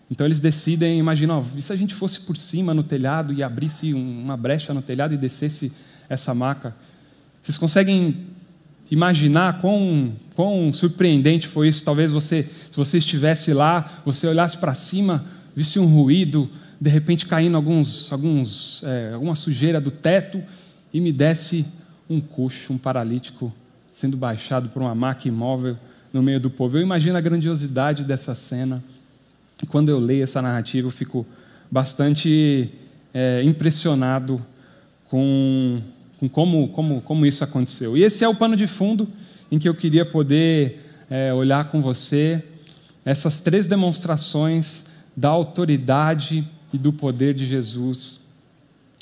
Então 0.09 0.25
eles 0.25 0.39
decidem, 0.39 0.99
imaginam, 0.99 1.43
e 1.55 1.61
se 1.61 1.73
a 1.73 1.75
gente 1.75 1.93
fosse 1.95 2.19
por 2.19 2.37
cima 2.37 2.73
no 2.73 2.83
telhado 2.83 3.33
e 3.33 3.41
abrisse 3.41 3.93
uma 3.93 4.37
brecha 4.37 4.73
no 4.73 4.81
telhado 4.81 5.13
e 5.13 5.17
descesse 5.17 5.71
essa 6.07 6.33
maca? 6.33 6.75
Vocês 7.41 7.57
conseguem 7.57 8.27
imaginar 8.89 9.61
quão, 9.61 10.13
quão 10.35 10.71
surpreendente 10.71 11.47
foi 11.47 11.69
isso? 11.69 11.83
Talvez 11.83 12.11
você, 12.11 12.43
se 12.43 12.77
você 12.77 12.99
estivesse 12.99 13.51
lá, 13.51 14.01
você 14.05 14.27
olhasse 14.27 14.57
para 14.57 14.75
cima, 14.75 15.25
visse 15.55 15.79
um 15.79 15.85
ruído, 15.85 16.49
de 16.79 16.89
repente 16.89 17.25
caindo 17.25 17.55
alguns, 17.55 18.11
alguns, 18.11 18.83
é, 18.83 19.13
alguma 19.13 19.35
sujeira 19.35 19.79
do 19.79 19.91
teto 19.91 20.43
e 20.93 20.99
me 20.99 21.11
desse 21.11 21.65
um 22.09 22.19
coxo, 22.19 22.73
um 22.73 22.77
paralítico 22.77 23.53
sendo 23.91 24.17
baixado 24.17 24.69
por 24.69 24.81
uma 24.81 24.93
maca 24.93 25.27
imóvel 25.27 25.77
no 26.11 26.21
meio 26.21 26.39
do 26.39 26.49
povo. 26.49 26.77
Eu 26.77 26.81
imagino 26.81 27.17
a 27.17 27.21
grandiosidade 27.21 28.03
dessa 28.03 28.35
cena. 28.35 28.83
Quando 29.69 29.89
eu 29.89 29.99
leio 29.99 30.23
essa 30.23 30.41
narrativa, 30.41 30.87
eu 30.87 30.91
fico 30.91 31.25
bastante 31.71 32.69
é, 33.13 33.41
impressionado 33.43 34.45
com, 35.09 35.79
com 36.19 36.29
como, 36.29 36.67
como, 36.69 37.01
como 37.01 37.25
isso 37.25 37.43
aconteceu. 37.43 37.97
E 37.97 38.03
esse 38.03 38.23
é 38.23 38.27
o 38.27 38.35
pano 38.35 38.55
de 38.55 38.67
fundo 38.67 39.07
em 39.51 39.57
que 39.57 39.67
eu 39.67 39.73
queria 39.73 40.05
poder 40.05 40.85
é, 41.09 41.33
olhar 41.33 41.69
com 41.69 41.81
você 41.81 42.43
essas 43.05 43.39
três 43.39 43.67
demonstrações 43.67 44.83
da 45.15 45.29
autoridade 45.29 46.45
e 46.73 46.77
do 46.77 46.91
poder 46.91 47.33
de 47.33 47.45
Jesus 47.45 48.19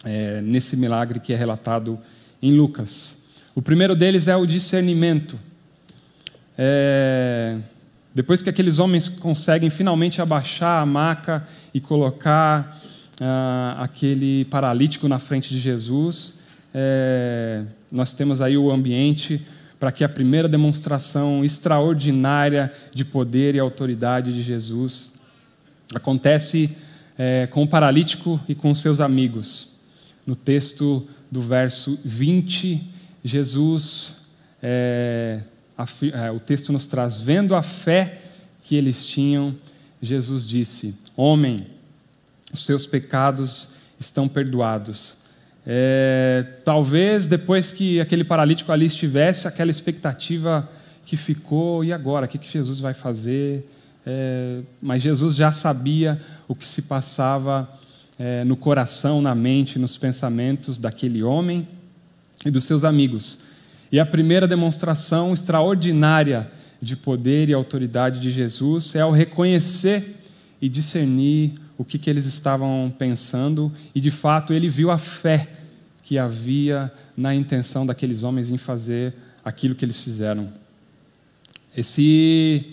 é, 0.04 0.42
nesse 0.42 0.76
milagre 0.76 1.20
que 1.20 1.34
é 1.34 1.36
relatado 1.36 2.00
em 2.42 2.52
Lucas. 2.52 3.18
O 3.56 3.62
primeiro 3.62 3.96
deles 3.96 4.28
é 4.28 4.36
o 4.36 4.46
discernimento. 4.46 5.40
É, 6.58 7.58
depois 8.14 8.42
que 8.42 8.50
aqueles 8.50 8.80
homens 8.80 9.10
conseguem 9.10 9.70
finalmente 9.70 10.22
abaixar 10.22 10.82
a 10.82 10.86
maca 10.86 11.48
e 11.74 11.80
colocar 11.80 12.80
ah, 13.20 13.78
aquele 13.80 14.46
paralítico 14.46 15.08
na 15.08 15.18
frente 15.18 15.50
de 15.50 15.60
Jesus, 15.60 16.36
é, 16.74 17.64
nós 17.92 18.14
temos 18.14 18.42
aí 18.42 18.58
o 18.58 18.72
ambiente 18.72 19.46
para 19.80 19.92
que 19.92 20.04
a 20.04 20.10
primeira 20.10 20.48
demonstração 20.48 21.44
extraordinária 21.44 22.72
de 22.94 23.04
poder 23.04 23.56
e 23.56 23.60
autoridade 23.60 24.34
de 24.34 24.42
Jesus 24.42 25.12
acontece 25.94 26.70
é, 27.18 27.48
com 27.48 27.64
o 27.64 27.68
paralítico 27.68 28.40
e 28.48 28.56
com 28.56 28.74
seus 28.74 29.00
amigos. 29.00 29.70
No 30.26 30.36
texto 30.36 31.08
do 31.30 31.42
verso 31.42 32.00
20, 32.04 32.82
Jesus 33.24 34.18
é, 34.62 35.42
é, 36.14 36.32
o 36.32 36.40
texto 36.40 36.72
nos 36.72 36.88
traz, 36.88 37.20
vendo 37.20 37.56
a 37.56 37.64
fé 37.64 38.22
que 38.64 38.76
eles 38.76 39.06
tinham, 39.06 39.56
Jesus 40.02 40.48
disse: 40.48 40.96
Homem, 41.16 41.68
os 42.54 42.66
seus 42.66 42.86
pecados 42.86 43.70
estão 44.00 44.28
perdoados. 44.28 45.18
É, 45.66 46.46
talvez 46.64 47.26
depois 47.26 47.72
que 47.72 48.00
aquele 48.00 48.24
paralítico 48.24 48.72
ali 48.72 48.86
estivesse, 48.86 49.48
aquela 49.48 49.72
expectativa 49.72 50.70
que 51.06 51.18
ficou, 51.18 51.84
e 51.84 51.92
agora? 51.92 52.26
O 52.26 52.30
que 52.30 52.40
Jesus 52.50 52.80
vai 52.80 52.94
fazer? 52.94 53.66
É, 54.06 54.62
mas 54.82 55.02
Jesus 55.02 55.36
já 55.36 55.52
sabia 55.52 56.20
o 56.48 56.56
que 56.56 56.68
se 56.68 56.84
passava 56.84 57.70
é, 58.20 58.44
no 58.44 58.56
coração, 58.56 59.22
na 59.22 59.34
mente, 59.34 59.80
nos 59.80 59.98
pensamentos 59.98 60.78
daquele 60.78 61.24
homem 61.24 61.68
e 62.46 62.52
dos 62.52 62.66
seus 62.66 62.84
amigos. 62.84 63.40
E 63.92 64.00
a 64.00 64.06
primeira 64.06 64.48
demonstração 64.48 65.34
extraordinária 65.34 66.52
de 66.82 66.96
poder 66.96 67.50
e 67.50 67.54
autoridade 67.54 68.20
de 68.20 68.30
Jesus 68.30 68.96
é 68.96 69.02
ao 69.02 69.12
reconhecer 69.12 70.18
e 70.62 70.70
discernir 70.70 71.54
o 71.78 71.86
que, 71.86 71.98
que 71.98 72.10
eles 72.10 72.26
estavam 72.26 72.94
pensando, 72.98 73.72
e 73.96 74.00
de 74.00 74.12
fato 74.12 74.54
ele 74.54 74.70
viu 74.70 74.92
a 74.92 74.98
fé 74.98 75.48
que 76.04 76.18
havia 76.18 76.92
na 77.16 77.34
intenção 77.34 77.86
daqueles 77.86 78.24
homens 78.24 78.52
em 78.52 78.58
fazer 78.58 79.14
aquilo 79.44 79.76
que 79.76 79.84
eles 79.84 80.04
fizeram. 80.04 80.50
Esse, 81.76 82.73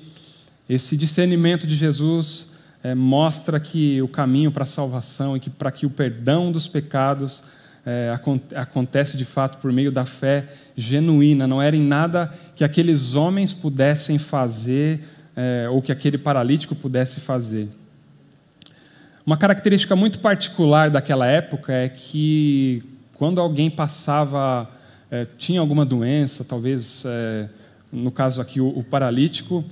esse 0.71 0.97
discernimento 0.97 1.67
de 1.67 1.75
Jesus 1.75 2.47
é, 2.81 2.95
mostra 2.95 3.59
que 3.59 4.00
o 4.00 4.07
caminho 4.07 4.53
para 4.53 4.62
a 4.62 4.67
salvação 4.67 5.37
e 5.37 5.41
que 5.41 5.50
para 5.50 5.73
que 5.73 5.85
o 5.85 5.91
perdão 5.91 6.53
dos 6.53 6.69
pecados 6.69 7.43
é, 7.85 8.17
acontece 8.55 9.17
de 9.17 9.25
fato 9.25 9.59
por 9.59 9.73
meio 9.73 9.91
da 9.91 10.07
fé 10.07 10.47
genuína, 10.77 11.45
não 11.45 11.61
era 11.61 11.75
em 11.75 11.83
nada 11.83 12.33
que 12.55 12.62
aqueles 12.62 13.17
homens 13.17 13.53
pudessem 13.53 14.17
fazer 14.17 15.00
é, 15.37 15.69
ou 15.69 15.83
que 15.83 15.91
aquele 15.91 16.17
paralítico 16.17 16.77
pudesse 16.77 17.19
fazer. 17.19 17.69
Uma 19.27 19.37
característica 19.37 19.97
muito 19.97 20.21
particular 20.21 20.89
daquela 20.89 21.27
época 21.27 21.73
é 21.73 21.89
que 21.89 22.81
quando 23.15 23.41
alguém 23.41 23.69
passava, 23.69 24.71
é, 25.11 25.27
tinha 25.37 25.61
alguma 25.61 25.85
doença, 25.85 26.45
talvez, 26.45 27.05
no 27.93 28.12
caso 28.12 28.41
aqui, 28.41 28.61
o, 28.61 28.69
o 28.69 28.85
paralítico, 28.85 29.65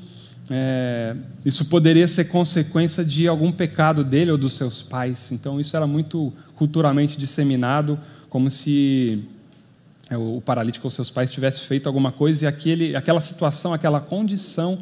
é, 0.50 1.14
isso 1.44 1.64
poderia 1.66 2.08
ser 2.08 2.24
consequência 2.26 3.04
de 3.04 3.28
algum 3.28 3.52
pecado 3.52 4.02
dele 4.02 4.30
ou 4.30 4.38
dos 4.38 4.54
seus 4.54 4.82
pais. 4.82 5.30
Então, 5.30 5.60
isso 5.60 5.76
era 5.76 5.86
muito 5.86 6.32
culturalmente 6.54 7.16
disseminado, 7.18 7.98
como 8.30 8.50
se 8.50 9.24
é, 10.08 10.16
o 10.16 10.42
paralítico 10.44 10.86
ou 10.86 10.90
seus 10.90 11.10
pais 11.10 11.30
tivessem 11.30 11.64
feito 11.64 11.86
alguma 11.86 12.10
coisa 12.10 12.44
e 12.44 12.48
aquele, 12.48 12.96
aquela 12.96 13.20
situação, 13.20 13.72
aquela 13.72 14.00
condição 14.00 14.78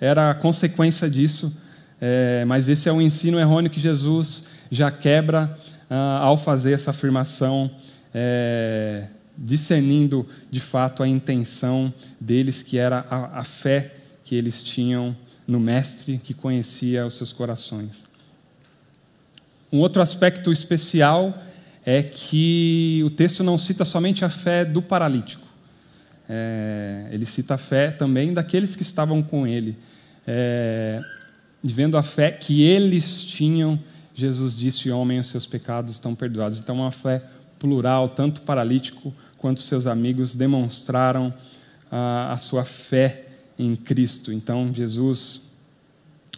era 0.00 0.32
consequência 0.34 1.10
disso. 1.10 1.56
É, 2.00 2.44
mas 2.46 2.68
esse 2.68 2.88
é 2.88 2.92
um 2.92 3.02
ensino 3.02 3.40
errôneo 3.40 3.70
que 3.70 3.80
Jesus 3.80 4.44
já 4.70 4.88
quebra 4.88 5.58
ah, 5.90 6.20
ao 6.22 6.38
fazer 6.38 6.72
essa 6.72 6.90
afirmação, 6.90 7.68
é, 8.14 9.06
discernindo 9.36 10.24
de 10.48 10.60
fato 10.60 11.02
a 11.02 11.08
intenção 11.08 11.92
deles, 12.20 12.62
que 12.62 12.78
era 12.78 13.04
a, 13.10 13.40
a 13.40 13.44
fé 13.44 13.97
que 14.28 14.34
eles 14.34 14.62
tinham 14.62 15.16
no 15.46 15.58
Mestre 15.58 16.20
que 16.22 16.34
conhecia 16.34 17.06
os 17.06 17.14
seus 17.14 17.32
corações. 17.32 18.04
Um 19.72 19.78
outro 19.78 20.02
aspecto 20.02 20.52
especial 20.52 21.42
é 21.84 22.02
que 22.02 23.00
o 23.06 23.08
texto 23.08 23.42
não 23.42 23.56
cita 23.56 23.86
somente 23.86 24.26
a 24.26 24.28
fé 24.28 24.66
do 24.66 24.82
paralítico, 24.82 25.46
é, 26.28 27.08
ele 27.10 27.24
cita 27.24 27.54
a 27.54 27.58
fé 27.58 27.90
também 27.90 28.34
daqueles 28.34 28.76
que 28.76 28.82
estavam 28.82 29.22
com 29.22 29.46
ele. 29.46 29.78
É, 30.26 31.02
vendo 31.64 31.96
a 31.96 32.02
fé 32.02 32.30
que 32.30 32.62
eles 32.62 33.24
tinham, 33.24 33.80
Jesus 34.14 34.54
disse: 34.54 34.90
Homem, 34.90 35.18
os 35.18 35.28
seus 35.28 35.46
pecados 35.46 35.92
estão 35.92 36.14
perdoados. 36.14 36.58
Então, 36.58 36.76
uma 36.76 36.92
fé 36.92 37.22
plural, 37.58 38.10
tanto 38.10 38.42
paralítico 38.42 39.10
quanto 39.38 39.60
seus 39.60 39.86
amigos 39.86 40.34
demonstraram 40.34 41.32
a, 41.90 42.32
a 42.32 42.36
sua 42.36 42.66
fé 42.66 43.27
em 43.58 43.74
Cristo. 43.74 44.32
Então, 44.32 44.72
Jesus 44.72 45.42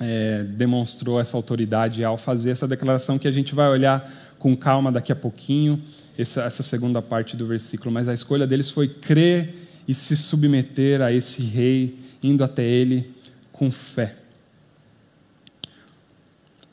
é, 0.01 0.43
demonstrou 0.45 1.21
essa 1.21 1.37
autoridade 1.37 2.03
ao 2.03 2.17
fazer 2.17 2.51
essa 2.51 2.67
declaração 2.67 3.19
que 3.19 3.29
a 3.29 3.33
gente 3.33 3.55
vai 3.55 3.69
olhar 3.69 4.11
com 4.39 4.57
calma 4.57 4.91
daqui 4.91 5.13
a 5.13 5.17
pouquinho, 5.17 5.81
essa, 6.19 6.43
essa 6.43 6.63
segunda 6.63 7.03
parte 7.03 7.37
do 7.37 7.47
versículo. 7.47 7.93
Mas 7.93 8.09
a 8.09 8.15
escolha 8.15 8.47
deles 8.47 8.71
foi 8.71 8.89
crer 8.89 9.55
e 9.87 9.93
se 9.93 10.17
submeter 10.17 11.03
a 11.03 11.13
esse 11.13 11.43
rei, 11.43 11.99
indo 12.23 12.43
até 12.43 12.65
ele 12.65 13.11
com 13.53 13.71
fé. 13.71 14.17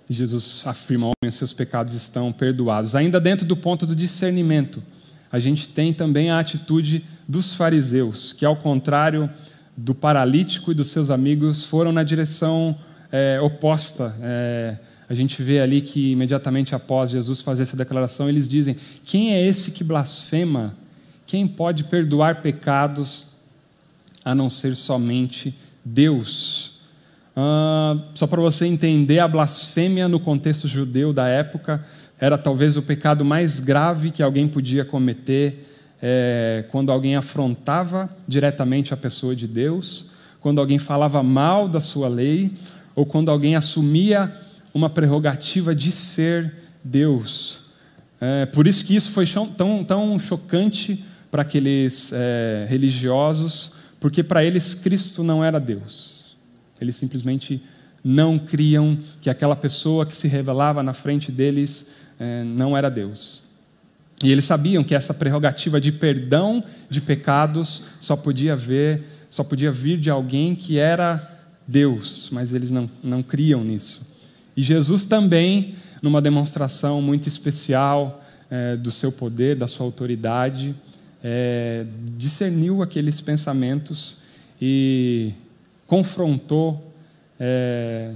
Jesus 0.09 0.63
afirma: 0.65 1.07
homem, 1.07 1.31
seus 1.31 1.51
pecados 1.51 1.93
estão 1.93 2.31
perdoados. 2.31 2.95
Ainda 2.95 3.19
dentro 3.19 3.45
do 3.45 3.57
ponto 3.57 3.85
do 3.85 3.95
discernimento, 3.95 4.81
a 5.29 5.39
gente 5.39 5.67
tem 5.67 5.93
também 5.93 6.29
a 6.29 6.39
atitude 6.39 7.03
dos 7.27 7.53
fariseus, 7.53 8.31
que, 8.31 8.45
ao 8.45 8.55
contrário 8.55 9.29
do 9.77 9.93
paralítico 9.93 10.71
e 10.71 10.75
dos 10.75 10.87
seus 10.87 11.11
amigos, 11.11 11.63
foram 11.63 11.91
na 11.91 12.01
direção 12.01 12.75
é, 13.11 13.39
oposta. 13.39 14.15
É, 14.21 14.77
a 15.07 15.13
gente 15.13 15.41
vê 15.43 15.61
ali 15.61 15.81
que, 15.81 16.11
imediatamente 16.11 16.73
após 16.73 17.11
Jesus 17.11 17.41
fazer 17.41 17.63
essa 17.63 17.77
declaração, 17.77 18.27
eles 18.27 18.49
dizem: 18.49 18.75
Quem 19.05 19.33
é 19.33 19.45
esse 19.45 19.71
que 19.71 19.83
blasfema? 19.83 20.75
Quem 21.25 21.47
pode 21.47 21.83
perdoar 21.83 22.41
pecados 22.41 23.27
a 24.25 24.33
não 24.33 24.49
ser 24.49 24.75
somente 24.75 25.55
Deus? 25.85 26.73
Uh, 27.37 28.01
só 28.15 28.25
para 28.25 28.41
você 28.41 28.65
entender, 28.65 29.19
a 29.19 29.27
blasfêmia 29.27 30.07
no 30.07 30.19
contexto 30.19 30.67
judeu 30.67 31.13
da 31.13 31.27
época 31.27 31.85
era 32.19 32.37
talvez 32.37 32.77
o 32.77 32.81
pecado 32.81 33.23
mais 33.23 33.59
grave 33.59 34.09
que 34.09 34.23
alguém 34.23 34.47
podia 34.47 34.83
cometer 34.83 35.76
é, 36.01 36.65
quando 36.69 36.91
alguém 36.91 37.15
afrontava 37.15 38.09
diretamente 38.27 38.93
a 38.93 38.97
pessoa 38.97 39.35
de 39.35 39.47
Deus, 39.47 40.07
quando 40.39 40.59
alguém 40.59 40.79
falava 40.79 41.21
mal 41.23 41.67
da 41.67 41.79
sua 41.79 42.07
lei, 42.07 42.51
ou 42.95 43.05
quando 43.05 43.29
alguém 43.29 43.55
assumia 43.55 44.33
uma 44.73 44.89
prerrogativa 44.89 45.73
de 45.73 45.91
ser 45.91 46.53
Deus. 46.83 47.61
É, 48.19 48.45
por 48.45 48.67
isso 48.67 48.83
que 48.85 48.95
isso 48.95 49.11
foi 49.11 49.25
tão, 49.55 49.83
tão 49.83 50.17
chocante 50.19 51.03
para 51.29 51.41
aqueles 51.41 52.11
é, 52.13 52.65
religiosos, 52.69 53.71
porque 53.99 54.23
para 54.23 54.43
eles 54.43 54.73
Cristo 54.73 55.23
não 55.23 55.43
era 55.43 55.59
Deus. 55.59 56.35
Eles 56.79 56.95
simplesmente 56.95 57.61
não 58.03 58.39
criam 58.39 58.97
que 59.21 59.29
aquela 59.29 59.55
pessoa 59.55 60.05
que 60.05 60.15
se 60.15 60.27
revelava 60.27 60.81
na 60.81 60.93
frente 60.93 61.31
deles 61.31 61.85
eh, 62.19 62.43
não 62.45 62.77
era 62.77 62.89
Deus. 62.89 63.41
E 64.23 64.31
eles 64.31 64.45
sabiam 64.45 64.83
que 64.83 64.95
essa 64.95 65.13
prerrogativa 65.13 65.79
de 65.79 65.91
perdão 65.91 66.63
de 66.89 66.99
pecados 66.99 67.83
só 67.99 68.15
podia 68.15 68.55
ver, 68.55 69.03
só 69.29 69.43
podia 69.43 69.71
vir 69.71 69.99
de 69.99 70.09
alguém 70.09 70.55
que 70.55 70.79
era 70.79 71.21
Deus, 71.67 72.29
mas 72.31 72.53
eles 72.53 72.71
não, 72.71 72.89
não 73.03 73.21
criam 73.21 73.63
nisso. 73.63 74.01
E 74.55 74.63
Jesus 74.63 75.05
também, 75.05 75.75
numa 76.01 76.21
demonstração 76.21 77.01
muito 77.01 77.27
especial 77.27 78.23
eh, 78.49 78.75
do 78.75 78.91
seu 78.91 79.11
poder, 79.11 79.55
da 79.55 79.67
sua 79.67 79.85
autoridade, 79.85 80.73
eh, 81.23 81.85
discerniu 82.15 82.81
aqueles 82.81 83.21
pensamentos 83.21 84.17
e 84.59 85.33
confrontou 85.85 86.87
é, 87.39 88.13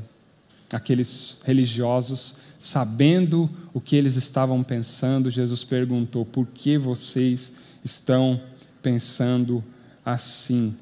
aqueles 0.71 1.37
religiosos, 1.45 2.35
sabendo 2.57 3.49
o 3.73 3.81
que 3.81 3.95
eles 3.95 4.15
estavam 4.15 4.63
pensando, 4.63 5.29
Jesus 5.29 5.63
perguntou: 5.63 6.25
por 6.25 6.47
que 6.47 6.77
vocês 6.77 7.53
estão 7.83 8.39
pensando 8.81 9.63
assim? 10.05 10.73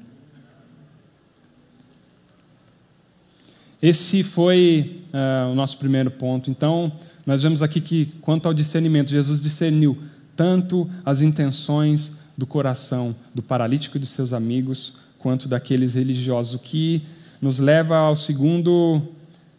Esse 3.82 4.22
foi 4.22 5.04
uh, 5.12 5.50
o 5.50 5.54
nosso 5.54 5.78
primeiro 5.78 6.10
ponto. 6.10 6.50
Então, 6.50 6.92
nós 7.24 7.42
vemos 7.42 7.62
aqui 7.62 7.80
que, 7.80 8.06
quanto 8.20 8.46
ao 8.46 8.52
discernimento, 8.52 9.08
Jesus 9.08 9.40
discerniu 9.40 9.96
tanto 10.36 10.88
as 11.04 11.22
intenções 11.22 12.12
do 12.36 12.46
coração 12.46 13.14
do 13.34 13.42
paralítico 13.42 13.96
e 13.96 14.00
dos 14.00 14.10
seus 14.10 14.32
amigos, 14.32 14.94
quanto 15.18 15.48
daqueles 15.48 15.94
religiosos, 15.94 16.54
o 16.54 16.58
que 16.58 17.02
nos 17.40 17.58
leva 17.58 17.96
ao 17.96 18.16
segundo 18.16 19.02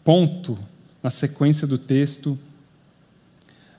ponto 0.03 0.58
na 1.01 1.10
sequência 1.10 1.67
do 1.67 1.77
texto. 1.77 2.38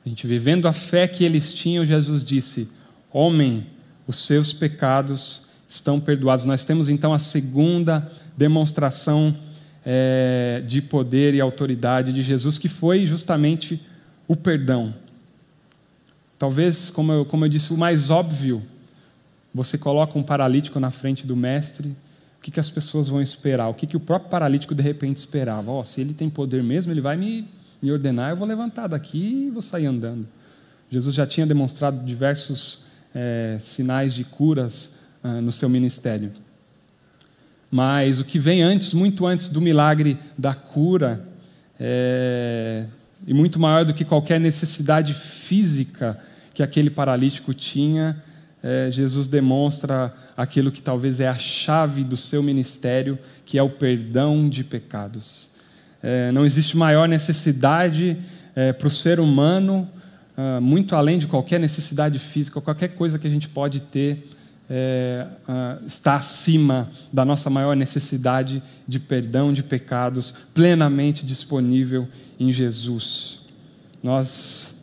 A 0.05 0.09
gente 0.09 0.27
vivendo 0.27 0.67
a 0.67 0.73
fé 0.73 1.07
que 1.07 1.25
eles 1.25 1.55
tinham, 1.55 1.85
Jesus 1.85 2.25
disse: 2.25 2.69
Homem, 3.13 3.67
os 4.07 4.25
seus 4.25 4.53
pecados 4.53 5.43
estão 5.69 6.01
perdoados. 6.01 6.45
Nós 6.45 6.65
temos 6.65 6.89
então 6.89 7.13
a 7.13 7.19
segunda 7.19 8.11
demonstração 8.37 9.37
é, 9.85 10.63
de 10.67 10.83
poder 10.83 11.35
e 11.35 11.41
autoridade 11.41 12.13
de 12.13 12.23
Jesus, 12.23 12.59
que 12.59 12.69
foi 12.69 13.07
justamente 13.07 13.81
o 14.27 14.37
perdão. 14.37 14.95
Talvez, 16.39 16.91
como 16.91 17.13
eu, 17.13 17.25
como 17.25 17.45
eu 17.45 17.49
disse, 17.49 17.73
o 17.73 17.77
mais 17.77 18.11
óbvio 18.11 18.63
você 19.55 19.77
coloca 19.77 20.19
um 20.19 20.23
paralítico 20.23 20.81
na 20.81 20.91
frente 20.91 21.27
do 21.27 21.37
mestre, 21.37 21.95
que, 22.43 22.51
que 22.51 22.61
as 22.61 22.69
pessoas 22.69 23.07
vão 23.07 23.23
esperar? 23.23 23.69
O 23.69 23.75
que, 23.75 23.87
que 23.87 23.97
o 23.97 24.01
próprio 24.01 24.29
paralítico 24.29 24.75
de 24.75 24.83
repente 24.83 25.17
esperava? 25.17 25.71
Oh, 25.71 25.85
se 25.85 26.01
ele 26.01 26.13
tem 26.13 26.29
poder 26.29 26.63
mesmo, 26.63 26.93
ele 26.93 27.01
vai 27.01 27.17
me, 27.17 27.49
me 27.81 27.93
ordenar, 27.93 28.31
eu 28.31 28.37
vou 28.37 28.47
levantar 28.47 28.89
daqui 28.89 29.47
e 29.47 29.51
vou 29.51 29.63
sair 29.63 29.87
andando. 29.87 30.27
Jesus 30.91 31.15
já 31.15 31.25
tinha 31.25 31.47
demonstrado 31.47 32.05
diversos 32.05 32.81
é, 33.15 33.57
sinais 33.61 34.13
de 34.13 34.25
curas 34.25 34.91
ah, 35.23 35.41
no 35.41 35.53
seu 35.53 35.69
ministério. 35.69 36.33
Mas 37.71 38.19
o 38.19 38.25
que 38.25 38.39
vem 38.39 38.63
antes, 38.63 38.93
muito 38.93 39.25
antes 39.25 39.49
do 39.49 39.61
milagre 39.61 40.19
da 40.37 40.53
cura, 40.53 41.25
é, 41.79 42.85
e 43.27 43.33
muito 43.33 43.59
maior 43.59 43.85
do 43.85 43.95
que 43.95 44.05
qualquer 44.05 44.41
necessidade 44.41 45.15
física 45.15 46.19
que 46.53 46.63
aquele 46.63 46.91
paralítico 46.91 47.55
tinha, 47.55 48.23
é, 48.63 48.89
Jesus 48.91 49.27
demonstra 49.27 50.15
aquilo 50.37 50.71
que 50.71 50.81
talvez 50.81 51.19
é 51.19 51.27
a 51.27 51.35
chave 51.35 52.05
do 52.05 52.17
seu 52.17 52.43
ministério, 52.43 53.19
que 53.45 53.59
é 53.59 53.63
o 53.63 53.71
perdão 53.71 54.49
de 54.49 54.63
pecados. 54.63 55.51
É, 56.01 56.31
não 56.31 56.47
existe 56.47 56.77
maior 56.77 57.09
necessidade 57.09 58.17
é, 58.55 58.73
para 58.73 58.87
o 58.87 58.91
ser 58.91 59.19
humano, 59.19 59.89
ah, 60.37 60.61
muito 60.61 60.95
além 60.97 61.19
de 61.19 61.27
qualquer 61.27 61.61
necessidade 61.61 62.19
física, 62.19 62.61
qualquer 62.61 62.89
coisa 62.89 63.19
que 63.19 63.27
a 63.27 63.31
gente 63.31 63.49
pode 63.49 63.83
ter, 63.83 64.27
é, 64.71 65.27
está 65.87 66.15
acima 66.15 66.89
da 67.13 67.25
nossa 67.25 67.51
maior 67.51 67.77
necessidade 67.77 68.63
de 68.89 68.99
perdão 68.99 69.53
de 69.53 69.63
pecados, 69.63 70.35
plenamente 70.55 71.27
disponível 71.27 72.09
em 72.41 72.53
Jesus. 72.53 73.41
Nós 74.03 74.75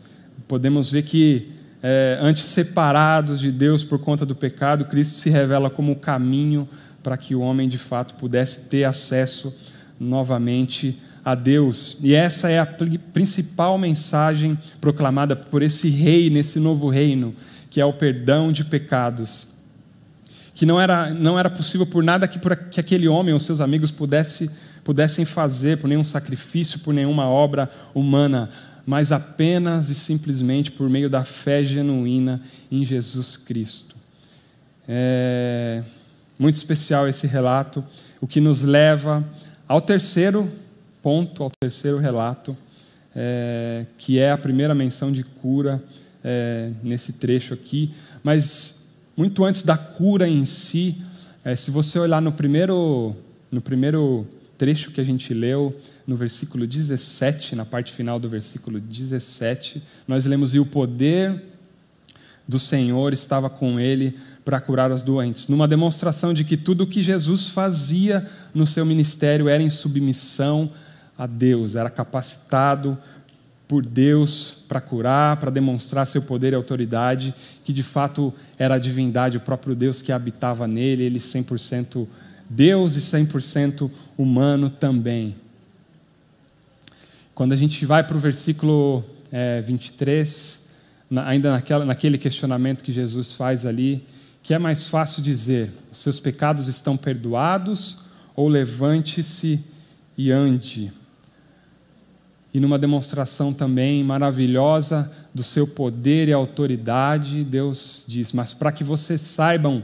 podemos 0.47 0.91
ver 0.91 1.03
que 1.03 1.58
é, 1.81 2.17
antes 2.21 2.43
separados 2.43 3.39
de 3.39 3.51
Deus 3.51 3.83
por 3.83 3.99
conta 3.99 4.25
do 4.25 4.35
pecado, 4.35 4.85
Cristo 4.85 5.15
se 5.15 5.29
revela 5.29 5.69
como 5.69 5.93
o 5.93 5.95
caminho 5.95 6.67
para 7.01 7.15
que 7.15 7.33
o 7.33 7.39
homem 7.39 7.69
de 7.69 7.77
fato 7.77 8.15
pudesse 8.15 8.61
ter 8.61 8.83
acesso 8.83 9.53
novamente 9.99 10.97
a 11.23 11.35
Deus. 11.35 11.97
E 12.01 12.13
essa 12.13 12.49
é 12.49 12.59
a 12.59 12.65
principal 12.65 13.77
mensagem 13.77 14.57
proclamada 14.81 15.35
por 15.35 15.61
esse 15.61 15.89
rei 15.89 16.29
nesse 16.29 16.59
novo 16.59 16.89
reino, 16.89 17.33
que 17.69 17.79
é 17.79 17.85
o 17.85 17.93
perdão 17.93 18.51
de 18.51 18.65
pecados. 18.65 19.47
Que 20.53 20.65
não 20.65 20.79
era, 20.79 21.13
não 21.13 21.39
era 21.39 21.49
possível 21.49 21.85
por 21.85 22.03
nada 22.03 22.27
que, 22.27 22.37
por, 22.37 22.55
que 22.55 22.81
aquele 22.81 23.07
homem 23.07 23.33
ou 23.33 23.39
seus 23.39 23.61
amigos 23.61 23.91
pudesse, 23.91 24.51
pudessem 24.83 25.23
fazer, 25.23 25.77
por 25.77 25.87
nenhum 25.87 26.03
sacrifício, 26.03 26.79
por 26.79 26.93
nenhuma 26.93 27.25
obra 27.25 27.69
humana 27.93 28.49
mas 28.89 29.11
apenas 29.11 29.91
e 29.91 29.93
simplesmente 29.93 30.71
por 30.71 30.89
meio 30.89 31.11
da 31.11 31.23
fé 31.23 31.63
genuína 31.63 32.41
em 32.71 32.83
Jesus 32.83 33.37
Cristo. 33.37 33.95
É 34.87 35.83
muito 36.39 36.55
especial 36.55 37.07
esse 37.07 37.27
relato, 37.27 37.85
o 38.19 38.25
que 38.25 38.41
nos 38.41 38.63
leva 38.63 39.23
ao 39.67 39.79
terceiro 39.79 40.49
ponto, 41.03 41.43
ao 41.43 41.51
terceiro 41.61 41.99
relato, 41.99 42.57
é, 43.15 43.85
que 43.99 44.17
é 44.17 44.31
a 44.31 44.37
primeira 44.39 44.73
menção 44.73 45.11
de 45.11 45.23
cura 45.23 45.83
é, 46.23 46.71
nesse 46.81 47.13
trecho 47.13 47.53
aqui. 47.53 47.91
Mas 48.23 48.75
muito 49.15 49.45
antes 49.45 49.61
da 49.61 49.77
cura 49.77 50.27
em 50.27 50.45
si, 50.45 50.97
é, 51.45 51.55
se 51.55 51.69
você 51.69 51.99
olhar 51.99 52.23
no 52.23 52.31
primeiro, 52.31 53.15
no 53.51 53.61
primeiro 53.61 54.25
trecho 54.59 54.91
que 54.91 54.99
a 54.99 55.03
gente 55.03 55.33
leu, 55.33 55.73
no 56.05 56.17
versículo 56.17 56.67
17, 56.67 57.55
na 57.55 57.65
parte 57.65 57.93
final 57.93 58.19
do 58.19 58.27
versículo 58.27 58.79
17, 58.79 59.81
nós 60.05 60.25
lemos: 60.25 60.53
E 60.53 60.59
o 60.59 60.65
poder 60.65 61.41
do 62.45 62.59
Senhor 62.59 63.13
estava 63.13 63.49
com 63.49 63.79
ele 63.79 64.19
para 64.43 64.59
curar 64.59 64.91
os 64.91 65.01
doentes, 65.01 65.47
numa 65.47 65.67
demonstração 65.67 66.33
de 66.33 66.43
que 66.43 66.57
tudo 66.57 66.83
o 66.83 66.87
que 66.87 67.01
Jesus 67.01 67.49
fazia 67.49 68.27
no 68.53 68.67
seu 68.67 68.85
ministério 68.85 69.47
era 69.47 69.63
em 69.63 69.69
submissão 69.69 70.69
a 71.17 71.25
Deus, 71.25 71.75
era 71.75 71.89
capacitado 71.89 72.97
por 73.67 73.85
Deus 73.85 74.57
para 74.67 74.81
curar, 74.81 75.37
para 75.37 75.51
demonstrar 75.51 76.07
seu 76.07 76.23
poder 76.23 76.53
e 76.53 76.55
autoridade, 76.55 77.33
que 77.63 77.71
de 77.71 77.83
fato 77.83 78.33
era 78.57 78.75
a 78.75 78.79
divindade, 78.79 79.37
o 79.37 79.41
próprio 79.41 79.75
Deus 79.75 80.01
que 80.01 80.11
habitava 80.11 80.67
nele, 80.67 81.03
ele 81.03 81.19
100% 81.19 82.07
Deus 82.49 82.95
e 82.95 82.99
100% 82.99 83.91
humano 84.17 84.69
também. 84.69 85.35
Quando 87.35 87.53
a 87.53 87.55
gente 87.55 87.85
vai 87.85 88.03
para 88.03 88.17
o 88.17 88.19
versículo 88.19 89.03
é, 89.31 89.61
23, 89.61 90.59
na, 91.09 91.27
ainda 91.27 91.51
naquela, 91.51 91.85
naquele 91.85 92.17
questionamento 92.17 92.83
que 92.83 92.91
Jesus 92.91 93.33
faz 93.35 93.65
ali, 93.65 94.03
que 94.41 94.53
é 94.53 94.59
mais 94.59 94.87
fácil 94.87 95.21
dizer: 95.21 95.71
os 95.91 95.99
seus 95.99 96.19
pecados 96.19 96.67
estão 96.67 96.97
perdoados, 96.97 97.99
ou 98.35 98.47
levante-se 98.47 99.63
e 100.17 100.31
ande. 100.31 100.91
e 102.53 102.59
numa 102.59 102.79
demonstração 102.79 103.53
também 103.53 104.03
maravilhosa 104.03 105.09
do 105.33 105.43
seu 105.43 105.67
poder 105.67 106.27
e 106.27 106.33
autoridade, 106.33 107.43
Deus 107.43 108.03
diz: 108.07 108.33
Mas 108.33 108.53
para 108.53 108.71
que 108.71 108.83
vocês 108.83 109.21
saibam 109.21 109.83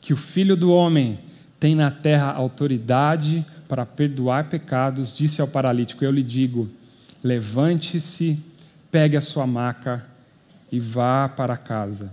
que 0.00 0.12
o 0.12 0.16
Filho 0.16 0.56
do 0.56 0.72
Homem 0.72 1.18
tem 1.60 1.74
na 1.74 1.90
terra 1.90 2.32
autoridade 2.32 3.44
para 3.68 3.84
perdoar 3.84 4.48
pecados, 4.48 5.14
disse 5.14 5.42
ao 5.42 5.46
paralítico: 5.46 6.02
Eu 6.02 6.10
lhe 6.10 6.22
digo, 6.22 6.68
levante-se, 7.22 8.38
pegue 8.90 9.16
a 9.16 9.20
sua 9.20 9.46
maca 9.46 10.04
e 10.72 10.80
vá 10.80 11.28
para 11.28 11.56
casa. 11.58 12.10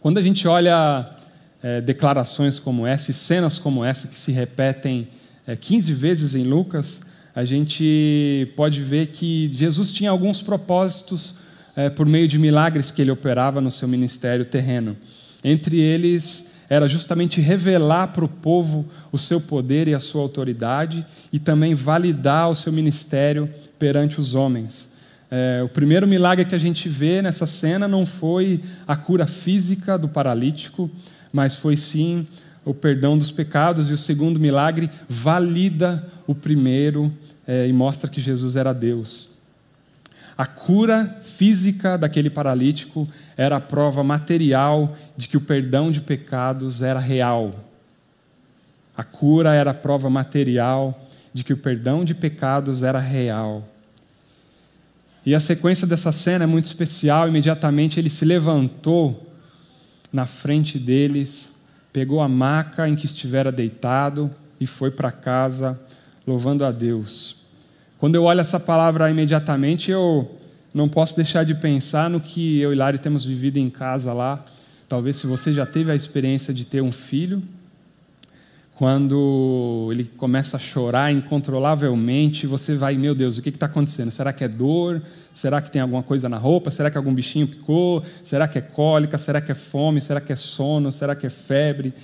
Quando 0.00 0.18
a 0.18 0.22
gente 0.22 0.48
olha 0.48 1.14
é, 1.62 1.80
declarações 1.80 2.58
como 2.58 2.86
essa, 2.86 3.10
e 3.10 3.14
cenas 3.14 3.58
como 3.58 3.84
essa, 3.84 4.08
que 4.08 4.18
se 4.18 4.32
repetem 4.32 5.08
é, 5.46 5.54
15 5.54 5.92
vezes 5.92 6.34
em 6.34 6.44
Lucas, 6.44 7.00
a 7.34 7.44
gente 7.44 8.52
pode 8.56 8.82
ver 8.82 9.08
que 9.08 9.50
Jesus 9.52 9.90
tinha 9.90 10.10
alguns 10.10 10.40
propósitos 10.40 11.34
é, 11.76 11.90
por 11.90 12.06
meio 12.06 12.28
de 12.28 12.38
milagres 12.38 12.90
que 12.90 13.02
ele 13.02 13.10
operava 13.10 13.60
no 13.60 13.70
seu 13.70 13.88
ministério 13.88 14.44
terreno. 14.44 14.96
Entre 15.42 15.78
eles, 15.78 16.46
era 16.68 16.88
justamente 16.88 17.40
revelar 17.40 18.08
para 18.08 18.24
o 18.24 18.28
povo 18.28 18.86
o 19.12 19.18
seu 19.18 19.40
poder 19.40 19.88
e 19.88 19.94
a 19.94 20.00
sua 20.00 20.22
autoridade 20.22 21.04
e 21.32 21.38
também 21.38 21.74
validar 21.74 22.50
o 22.50 22.54
seu 22.54 22.72
ministério 22.72 23.48
perante 23.78 24.20
os 24.20 24.34
homens. 24.34 24.88
É, 25.30 25.62
o 25.64 25.68
primeiro 25.68 26.06
milagre 26.06 26.44
que 26.44 26.54
a 26.54 26.58
gente 26.58 26.88
vê 26.88 27.20
nessa 27.20 27.46
cena 27.46 27.88
não 27.88 28.06
foi 28.06 28.60
a 28.86 28.94
cura 28.94 29.26
física 29.26 29.98
do 29.98 30.08
paralítico, 30.08 30.90
mas 31.32 31.56
foi 31.56 31.76
sim 31.76 32.26
o 32.64 32.72
perdão 32.72 33.18
dos 33.18 33.30
pecados, 33.30 33.90
e 33.90 33.92
o 33.92 33.98
segundo 33.98 34.40
milagre 34.40 34.88
valida 35.08 36.06
o 36.26 36.34
primeiro 36.34 37.12
é, 37.46 37.68
e 37.68 37.72
mostra 37.72 38.08
que 38.08 38.20
Jesus 38.20 38.56
era 38.56 38.72
Deus. 38.72 39.33
A 40.36 40.46
cura 40.46 41.20
física 41.22 41.96
daquele 41.96 42.28
paralítico 42.28 43.08
era 43.36 43.56
a 43.56 43.60
prova 43.60 44.02
material 44.02 44.96
de 45.16 45.28
que 45.28 45.36
o 45.36 45.40
perdão 45.40 45.92
de 45.92 46.00
pecados 46.00 46.82
era 46.82 46.98
real. 46.98 47.54
A 48.96 49.04
cura 49.04 49.54
era 49.54 49.70
a 49.70 49.74
prova 49.74 50.10
material 50.10 51.00
de 51.32 51.44
que 51.44 51.52
o 51.52 51.56
perdão 51.56 52.04
de 52.04 52.14
pecados 52.14 52.82
era 52.82 52.98
real. 52.98 53.68
E 55.26 55.34
a 55.34 55.40
sequência 55.40 55.86
dessa 55.86 56.12
cena 56.12 56.44
é 56.44 56.46
muito 56.46 56.66
especial. 56.66 57.28
Imediatamente 57.28 57.98
ele 57.98 58.08
se 58.08 58.24
levantou 58.24 59.32
na 60.12 60.26
frente 60.26 60.78
deles, 60.78 61.52
pegou 61.92 62.20
a 62.20 62.28
maca 62.28 62.88
em 62.88 62.94
que 62.94 63.06
estivera 63.06 63.50
deitado 63.50 64.30
e 64.60 64.66
foi 64.66 64.90
para 64.90 65.10
casa, 65.10 65.78
louvando 66.26 66.64
a 66.64 66.70
Deus. 66.70 67.43
Quando 68.04 68.16
eu 68.16 68.24
olho 68.24 68.42
essa 68.42 68.60
palavra 68.60 69.10
imediatamente, 69.10 69.90
eu 69.90 70.30
não 70.74 70.90
posso 70.90 71.16
deixar 71.16 71.42
de 71.42 71.54
pensar 71.54 72.10
no 72.10 72.20
que 72.20 72.60
eu 72.60 72.70
e 72.70 72.76
Lari 72.76 72.98
temos 72.98 73.24
vivido 73.24 73.56
em 73.56 73.70
casa 73.70 74.12
lá. 74.12 74.44
Talvez 74.86 75.16
se 75.16 75.26
você 75.26 75.54
já 75.54 75.64
teve 75.64 75.90
a 75.90 75.94
experiência 75.94 76.52
de 76.52 76.66
ter 76.66 76.82
um 76.82 76.92
filho, 76.92 77.42
quando 78.74 79.88
ele 79.90 80.04
começa 80.04 80.58
a 80.58 80.60
chorar 80.60 81.12
incontrolavelmente, 81.12 82.46
você 82.46 82.76
vai, 82.76 82.94
meu 82.94 83.14
Deus, 83.14 83.38
o 83.38 83.42
que 83.42 83.48
está 83.48 83.64
acontecendo? 83.64 84.10
Será 84.10 84.34
que 84.34 84.44
é 84.44 84.48
dor? 84.48 85.00
Será 85.32 85.62
que 85.62 85.70
tem 85.70 85.80
alguma 85.80 86.02
coisa 86.02 86.28
na 86.28 86.36
roupa? 86.36 86.70
Será 86.70 86.90
que 86.90 86.98
algum 86.98 87.14
bichinho 87.14 87.48
picou? 87.48 88.02
Será 88.22 88.46
que 88.46 88.58
é 88.58 88.60
cólica? 88.60 89.16
Será 89.16 89.40
que 89.40 89.50
é 89.50 89.54
fome? 89.54 89.98
Será 90.02 90.20
que 90.20 90.30
é 90.30 90.36
sono? 90.36 90.92
Será 90.92 91.14
que 91.14 91.26
é 91.26 91.30
febre? 91.30 91.94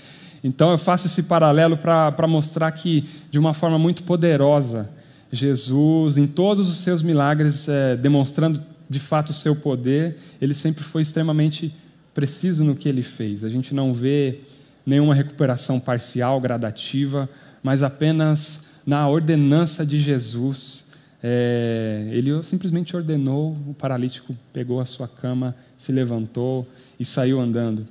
Então 0.43 0.71
eu 0.71 0.79
faço 0.79 1.09
esse 1.09 1.25
paralelo 1.25 1.77
para 1.77 2.27
mostrar 2.27 2.71
que, 2.71 3.05
de 3.31 3.39
uma 3.39 3.53
forma 3.53 3.79
muito 3.79 4.03
poderosa, 4.03 4.99
Jesus, 5.33 6.19
em 6.19 6.27
todos 6.27 6.69
os 6.69 6.79
seus 6.79 7.03
milagres, 7.03 7.69
é, 7.69 7.97
demonstrando 7.97 8.61
de 8.89 8.99
fato 8.99 9.31
o 9.31 9.35
seu 9.35 9.55
poder, 9.55 10.17
ele 10.41 10.53
sempre 10.53 10.83
foi 10.83 11.03
extremamente 11.03 11.73
preciso 12.13 12.65
no 12.65 12.75
que 12.75 12.89
ele 12.89 13.03
fez. 13.03 13.45
A 13.45 13.49
gente 13.49 13.75
não 13.75 13.95
vê 13.95 14.41
nenhuma 14.85 15.15
recuperação 15.15 15.79
parcial, 15.79 16.41
gradativa, 16.41 17.29
mas 17.63 17.83
apenas 17.83 18.61
na 18.85 19.09
ordenança 19.09 19.87
de 19.87 20.01
Jesus. 20.01 20.85
É, 21.23 22.09
ele 22.11 22.43
simplesmente 22.43 22.97
ordenou, 22.97 23.57
o 23.69 23.75
paralítico 23.75 24.35
pegou 24.53 24.81
a 24.81 24.87
sua 24.87 25.07
cama, 25.07 25.55
se 25.77 25.93
levantou 25.93 26.67
e 26.99 27.05
saiu 27.05 27.39
andando. 27.39 27.85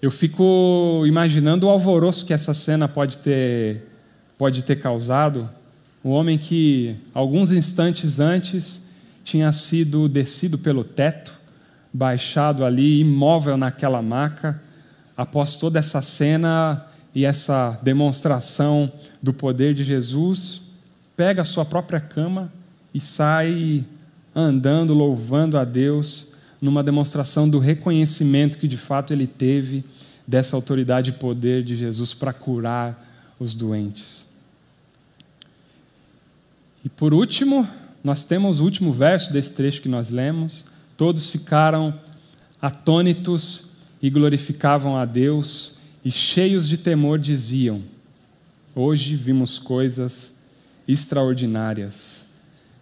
Eu 0.00 0.10
fico 0.10 1.02
imaginando 1.06 1.66
o 1.66 1.70
alvoroço 1.70 2.24
que 2.24 2.32
essa 2.32 2.54
cena 2.54 2.86
pode 2.86 3.18
ter, 3.18 3.82
pode 4.38 4.62
ter 4.62 4.76
causado 4.76 5.48
um 6.04 6.10
homem 6.10 6.38
que, 6.38 6.96
alguns 7.12 7.52
instantes 7.52 8.20
antes, 8.20 8.82
tinha 9.22 9.52
sido 9.52 10.08
descido 10.08 10.56
pelo 10.56 10.82
teto, 10.82 11.32
baixado 11.92 12.64
ali, 12.64 13.00
imóvel 13.00 13.56
naquela 13.56 14.00
maca, 14.00 14.62
após 15.16 15.56
toda 15.56 15.78
essa 15.78 16.00
cena 16.00 16.86
e 17.14 17.24
essa 17.24 17.78
demonstração 17.82 18.90
do 19.22 19.32
poder 19.32 19.74
de 19.74 19.84
Jesus, 19.84 20.62
pega 21.16 21.42
a 21.42 21.44
sua 21.44 21.64
própria 21.64 22.00
cama 22.00 22.50
e 22.94 23.00
sai 23.00 23.84
andando, 24.34 24.94
louvando 24.94 25.58
a 25.58 25.64
Deus, 25.64 26.28
numa 26.62 26.82
demonstração 26.82 27.48
do 27.48 27.58
reconhecimento 27.58 28.56
que 28.56 28.68
de 28.68 28.76
fato 28.76 29.12
ele 29.12 29.26
teve 29.26 29.84
dessa 30.26 30.56
autoridade 30.56 31.10
e 31.10 31.14
poder 31.14 31.62
de 31.62 31.76
Jesus 31.76 32.14
para 32.14 32.32
curar 32.32 33.06
os 33.38 33.54
doentes. 33.54 34.29
E 36.84 36.88
por 36.88 37.12
último, 37.12 37.68
nós 38.02 38.24
temos 38.24 38.60
o 38.60 38.64
último 38.64 38.92
verso 38.92 39.32
desse 39.32 39.52
trecho 39.52 39.82
que 39.82 39.88
nós 39.88 40.10
lemos. 40.10 40.64
Todos 40.96 41.30
ficaram 41.30 41.98
atônitos 42.60 43.70
e 44.02 44.08
glorificavam 44.08 44.96
a 44.96 45.04
Deus, 45.04 45.74
e 46.04 46.10
cheios 46.10 46.68
de 46.68 46.78
temor 46.78 47.18
diziam: 47.18 47.82
Hoje 48.74 49.14
vimos 49.16 49.58
coisas 49.58 50.34
extraordinárias. 50.88 52.24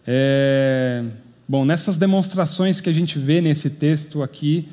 É... 0.07 1.05
Bom, 1.49 1.65
nessas 1.65 1.97
demonstrações 1.99 2.81
que 2.81 2.91
a 2.91 2.93
gente 2.93 3.19
vê 3.19 3.41
nesse 3.41 3.71
texto 3.71 4.23
aqui, 4.23 4.69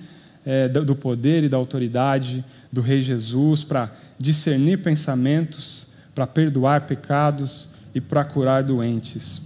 é, 0.45 0.67
do 0.67 0.95
poder 0.95 1.43
e 1.43 1.49
da 1.49 1.57
autoridade 1.57 2.45
do 2.71 2.81
Rei 2.81 3.01
Jesus 3.01 3.63
para 3.63 3.91
discernir 4.19 4.77
pensamentos, 4.77 5.87
para 6.13 6.27
perdoar 6.27 6.81
pecados, 6.81 7.69
e 7.95 8.01
para 8.01 8.25
curar 8.25 8.61
doentes. 8.61 9.41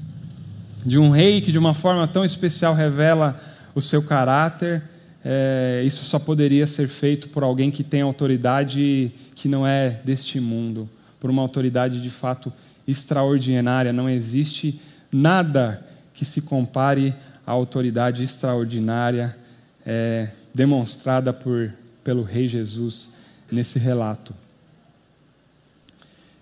De 0.84 0.98
um 0.98 1.12
rei 1.12 1.40
que, 1.40 1.52
de 1.52 1.60
uma 1.60 1.76
forma 1.76 2.08
tão 2.08 2.26
especial, 2.26 2.74
revela 2.74 3.40
o 3.76 3.82
seu 3.82 4.02
caráter, 4.02 4.82
é, 5.24 5.84
isso 5.86 6.04
só 6.04 6.18
poderia 6.18 6.66
ser 6.66 6.88
feito 6.88 7.30
por 7.30 7.44
alguém 7.44 7.70
que 7.70 7.84
tem 7.84 8.02
autoridade 8.02 9.12
que 9.36 9.48
não 9.48 9.68
é 9.68 10.00
deste 10.04 10.40
mundo, 10.40 10.90
por 11.20 11.30
uma 11.30 11.44
autoridade 11.44 12.02
de 12.02 12.10
fato 12.10 12.52
extraordinária. 12.88 13.94
Não 13.94 14.10
existe 14.10 14.82
nada 15.12 15.86
que 16.12 16.26
se 16.26 16.42
compare 16.42 17.14
à 17.46 17.52
autoridade 17.52 18.24
extraordinária 18.24 19.38
é, 19.86 20.30
demonstrada 20.56 21.32
por, 21.32 21.72
pelo 22.04 22.24
Rei 22.24 22.48
Jesus 22.48 23.12
nesse 23.52 23.78
relato. 23.78 24.34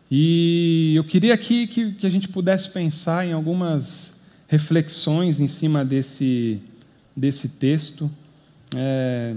E 0.10 0.94
eu 0.96 1.04
queria 1.04 1.34
aqui 1.34 1.68
que, 1.68 1.92
que 1.92 2.08
a 2.08 2.10
gente 2.10 2.30
pudesse 2.30 2.70
pensar 2.70 3.26
em 3.26 3.34
algumas 3.34 4.16
reflexões 4.48 5.40
em 5.40 5.48
cima 5.48 5.84
desse, 5.84 6.62
desse 7.16 7.50
texto, 7.50 8.10
é, 8.74 9.36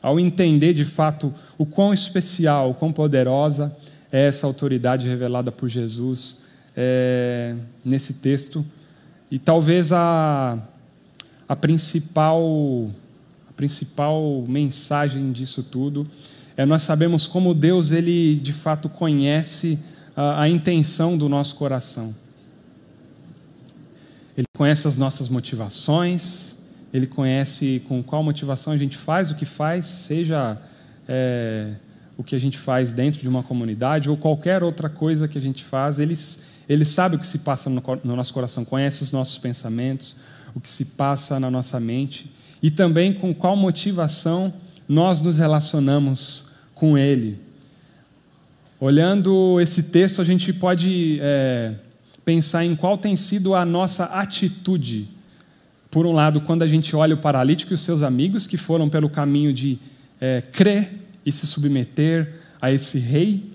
ao 0.00 0.20
entender 0.20 0.72
de 0.72 0.84
fato 0.84 1.34
o 1.58 1.66
quão 1.66 1.92
especial, 1.92 2.70
o 2.70 2.74
quão 2.74 2.92
poderosa 2.92 3.76
é 4.12 4.28
essa 4.28 4.46
autoridade 4.46 5.08
revelada 5.08 5.50
por 5.50 5.68
Jesus 5.68 6.36
é, 6.76 7.56
nesse 7.84 8.14
texto. 8.14 8.64
E 9.30 9.38
talvez 9.38 9.90
a, 9.90 10.58
a, 11.48 11.56
principal, 11.56 12.90
a 13.48 13.52
principal 13.54 14.44
mensagem 14.46 15.32
disso 15.32 15.62
tudo 15.62 16.06
é 16.56 16.66
nós 16.66 16.82
sabemos 16.82 17.26
como 17.26 17.54
Deus 17.54 17.90
ele 17.90 18.36
de 18.36 18.52
fato 18.52 18.88
conhece 18.88 19.78
a, 20.16 20.42
a 20.42 20.48
intenção 20.48 21.16
do 21.16 21.28
nosso 21.28 21.56
coração. 21.56 22.14
Ele 24.36 24.46
conhece 24.56 24.88
as 24.88 24.96
nossas 24.96 25.28
motivações, 25.28 26.56
ele 26.92 27.06
conhece 27.06 27.82
com 27.88 28.02
qual 28.02 28.22
motivação 28.22 28.72
a 28.72 28.76
gente 28.76 28.96
faz 28.96 29.30
o 29.30 29.34
que 29.34 29.44
faz, 29.44 29.86
seja 29.86 30.58
é, 31.08 31.74
o 32.16 32.22
que 32.22 32.34
a 32.34 32.38
gente 32.38 32.58
faz 32.58 32.92
dentro 32.92 33.20
de 33.20 33.28
uma 33.28 33.42
comunidade 33.42 34.08
ou 34.10 34.16
qualquer 34.16 34.62
outra 34.62 34.88
coisa 34.88 35.26
que 35.26 35.38
a 35.38 35.40
gente 35.40 35.64
faz. 35.64 35.98
Ele, 35.98 36.16
ele 36.68 36.84
sabe 36.84 37.16
o 37.16 37.18
que 37.18 37.26
se 37.26 37.38
passa 37.38 37.68
no, 37.68 37.82
no 38.04 38.16
nosso 38.16 38.32
coração, 38.32 38.64
conhece 38.64 39.02
os 39.02 39.12
nossos 39.12 39.38
pensamentos, 39.38 40.16
o 40.54 40.60
que 40.60 40.70
se 40.70 40.84
passa 40.84 41.40
na 41.40 41.50
nossa 41.50 41.80
mente 41.80 42.30
e 42.62 42.70
também 42.70 43.12
com 43.12 43.34
qual 43.34 43.56
motivação 43.56 44.52
nós 44.88 45.20
nos 45.20 45.38
relacionamos 45.38 46.46
com 46.74 46.96
Ele. 46.96 47.38
Olhando 48.84 49.60
esse 49.60 49.80
texto, 49.80 50.20
a 50.20 50.24
gente 50.24 50.52
pode 50.52 51.20
é, 51.22 51.74
pensar 52.24 52.64
em 52.64 52.74
qual 52.74 52.98
tem 52.98 53.14
sido 53.14 53.54
a 53.54 53.64
nossa 53.64 54.06
atitude. 54.06 55.08
Por 55.88 56.04
um 56.04 56.10
lado, 56.10 56.40
quando 56.40 56.62
a 56.62 56.66
gente 56.66 56.96
olha 56.96 57.14
o 57.14 57.18
paralítico 57.18 57.72
e 57.72 57.76
os 57.76 57.80
seus 57.80 58.02
amigos 58.02 58.44
que 58.44 58.56
foram 58.56 58.88
pelo 58.88 59.08
caminho 59.08 59.52
de 59.52 59.78
é, 60.20 60.40
crer 60.40 60.94
e 61.24 61.30
se 61.30 61.46
submeter 61.46 62.34
a 62.60 62.72
esse 62.72 62.98
rei, 62.98 63.52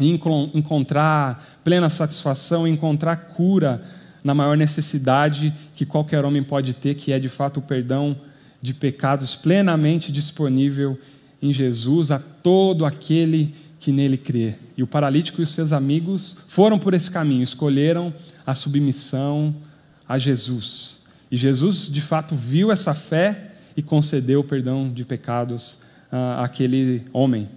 e 0.00 0.08
encontrar 0.08 1.60
plena 1.62 1.90
satisfação, 1.90 2.66
encontrar 2.66 3.16
cura 3.16 3.82
na 4.24 4.34
maior 4.34 4.56
necessidade 4.56 5.52
que 5.74 5.84
qualquer 5.84 6.24
homem 6.24 6.42
pode 6.42 6.72
ter, 6.72 6.94
que 6.94 7.12
é 7.12 7.18
de 7.18 7.28
fato 7.28 7.58
o 7.58 7.62
perdão 7.62 8.16
de 8.62 8.72
pecados 8.72 9.36
plenamente 9.36 10.10
disponível 10.10 10.98
em 11.42 11.52
Jesus 11.52 12.10
a 12.10 12.18
todo 12.18 12.86
aquele 12.86 13.46
que 13.48 13.69
nele 13.88 14.18
crê. 14.18 14.54
E 14.76 14.82
o 14.82 14.86
paralítico 14.86 15.40
e 15.40 15.44
os 15.44 15.52
seus 15.52 15.72
amigos 15.72 16.36
foram 16.46 16.78
por 16.78 16.92
esse 16.92 17.10
caminho, 17.10 17.42
escolheram 17.42 18.12
a 18.46 18.54
submissão 18.54 19.54
a 20.06 20.18
Jesus. 20.18 21.00
E 21.30 21.36
Jesus, 21.36 21.88
de 21.88 22.00
fato, 22.00 22.34
viu 22.34 22.70
essa 22.70 22.92
fé 22.92 23.52
e 23.76 23.82
concedeu 23.82 24.40
o 24.40 24.44
perdão 24.44 24.92
de 24.92 25.04
pecados 25.04 25.78
àquele 26.38 27.04
homem. 27.12 27.48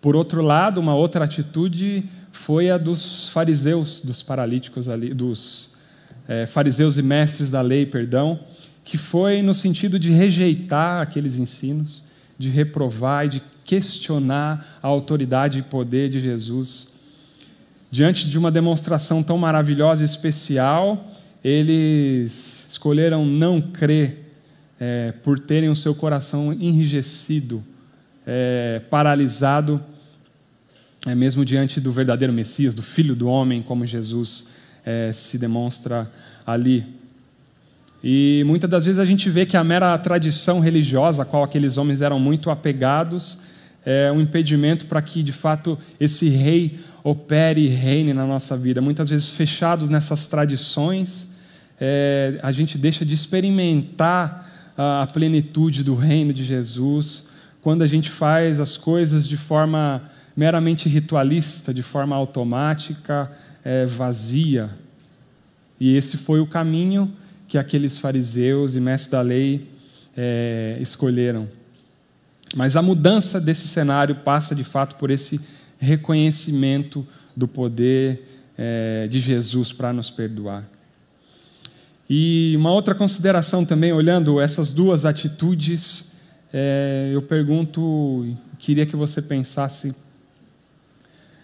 Por 0.00 0.14
outro 0.14 0.42
lado, 0.42 0.80
uma 0.80 0.94
outra 0.94 1.24
atitude 1.24 2.04
foi 2.30 2.70
a 2.70 2.78
dos 2.78 3.30
fariseus, 3.30 4.00
dos 4.00 4.22
paralíticos 4.22 4.88
ali, 4.88 5.12
dos 5.12 5.70
é, 6.28 6.46
fariseus 6.46 6.98
e 6.98 7.02
mestres 7.02 7.50
da 7.50 7.60
lei, 7.60 7.84
perdão, 7.84 8.38
que 8.84 8.96
foi 8.96 9.42
no 9.42 9.52
sentido 9.52 9.98
de 9.98 10.10
rejeitar 10.10 11.02
aqueles 11.02 11.36
ensinos, 11.36 12.02
de 12.38 12.48
reprovar 12.48 13.26
e 13.26 13.28
de 13.28 13.42
questionar 13.64 14.78
a 14.82 14.86
autoridade 14.86 15.58
e 15.58 15.62
poder 15.62 16.08
de 16.08 16.20
Jesus. 16.20 16.88
Diante 17.90 18.28
de 18.28 18.38
uma 18.38 18.50
demonstração 18.50 19.22
tão 19.22 19.36
maravilhosa 19.36 20.02
e 20.02 20.04
especial, 20.04 21.10
eles 21.42 22.66
escolheram 22.68 23.26
não 23.26 23.60
crer 23.60 24.26
é, 24.78 25.12
por 25.24 25.38
terem 25.38 25.68
o 25.68 25.74
seu 25.74 25.94
coração 25.94 26.52
enrijecido, 26.52 27.64
é, 28.26 28.80
paralisado, 28.90 29.82
é, 31.06 31.14
mesmo 31.14 31.44
diante 31.44 31.80
do 31.80 31.90
verdadeiro 31.90 32.32
Messias, 32.32 32.74
do 32.74 32.82
Filho 32.82 33.16
do 33.16 33.28
Homem, 33.28 33.62
como 33.62 33.86
Jesus 33.86 34.46
é, 34.84 35.12
se 35.12 35.38
demonstra 35.38 36.10
ali. 36.46 36.97
E 38.02 38.44
muitas 38.46 38.70
das 38.70 38.84
vezes 38.84 38.98
a 38.98 39.04
gente 39.04 39.28
vê 39.28 39.44
que 39.44 39.56
a 39.56 39.64
mera 39.64 39.96
tradição 39.98 40.60
religiosa 40.60 41.22
a 41.22 41.26
qual 41.26 41.42
aqueles 41.42 41.76
homens 41.76 42.00
eram 42.00 42.20
muito 42.20 42.50
apegados 42.50 43.38
é 43.84 44.12
um 44.12 44.20
impedimento 44.20 44.86
para 44.86 45.00
que, 45.00 45.22
de 45.22 45.32
fato, 45.32 45.78
esse 45.98 46.28
rei 46.28 46.78
opere 47.02 47.62
e 47.62 47.68
reine 47.68 48.12
na 48.12 48.26
nossa 48.26 48.56
vida. 48.56 48.82
Muitas 48.82 49.08
vezes, 49.08 49.30
fechados 49.30 49.88
nessas 49.88 50.26
tradições, 50.26 51.28
é, 51.80 52.38
a 52.42 52.52
gente 52.52 52.76
deixa 52.76 53.04
de 53.04 53.14
experimentar 53.14 54.46
a 54.76 55.08
plenitude 55.12 55.82
do 55.82 55.94
reino 55.94 56.32
de 56.32 56.44
Jesus 56.44 57.26
quando 57.60 57.82
a 57.82 57.86
gente 57.86 58.10
faz 58.10 58.60
as 58.60 58.76
coisas 58.76 59.26
de 59.26 59.36
forma 59.36 60.02
meramente 60.36 60.88
ritualista, 60.88 61.74
de 61.74 61.82
forma 61.82 62.14
automática, 62.14 63.30
é, 63.64 63.86
vazia. 63.86 64.70
E 65.80 65.96
esse 65.96 66.16
foi 66.16 66.40
o 66.40 66.46
caminho 66.46 67.12
que 67.48 67.56
aqueles 67.56 67.98
fariseus 67.98 68.76
e 68.76 68.80
mestres 68.80 69.10
da 69.10 69.22
lei 69.22 69.66
é, 70.14 70.76
escolheram. 70.80 71.48
Mas 72.54 72.76
a 72.76 72.82
mudança 72.82 73.40
desse 73.40 73.66
cenário 73.66 74.16
passa 74.16 74.54
de 74.54 74.62
fato 74.62 74.96
por 74.96 75.10
esse 75.10 75.40
reconhecimento 75.78 77.06
do 77.34 77.48
poder 77.48 78.22
é, 78.56 79.06
de 79.08 79.18
Jesus 79.18 79.72
para 79.72 79.92
nos 79.92 80.10
perdoar. 80.10 80.68
E 82.08 82.54
uma 82.56 82.70
outra 82.70 82.94
consideração 82.94 83.64
também, 83.64 83.92
olhando 83.92 84.40
essas 84.40 84.72
duas 84.72 85.04
atitudes, 85.04 86.06
é, 86.52 87.10
eu 87.12 87.22
pergunto, 87.22 88.26
queria 88.58 88.86
que 88.86 88.96
você 88.96 89.20
pensasse, 89.20 89.94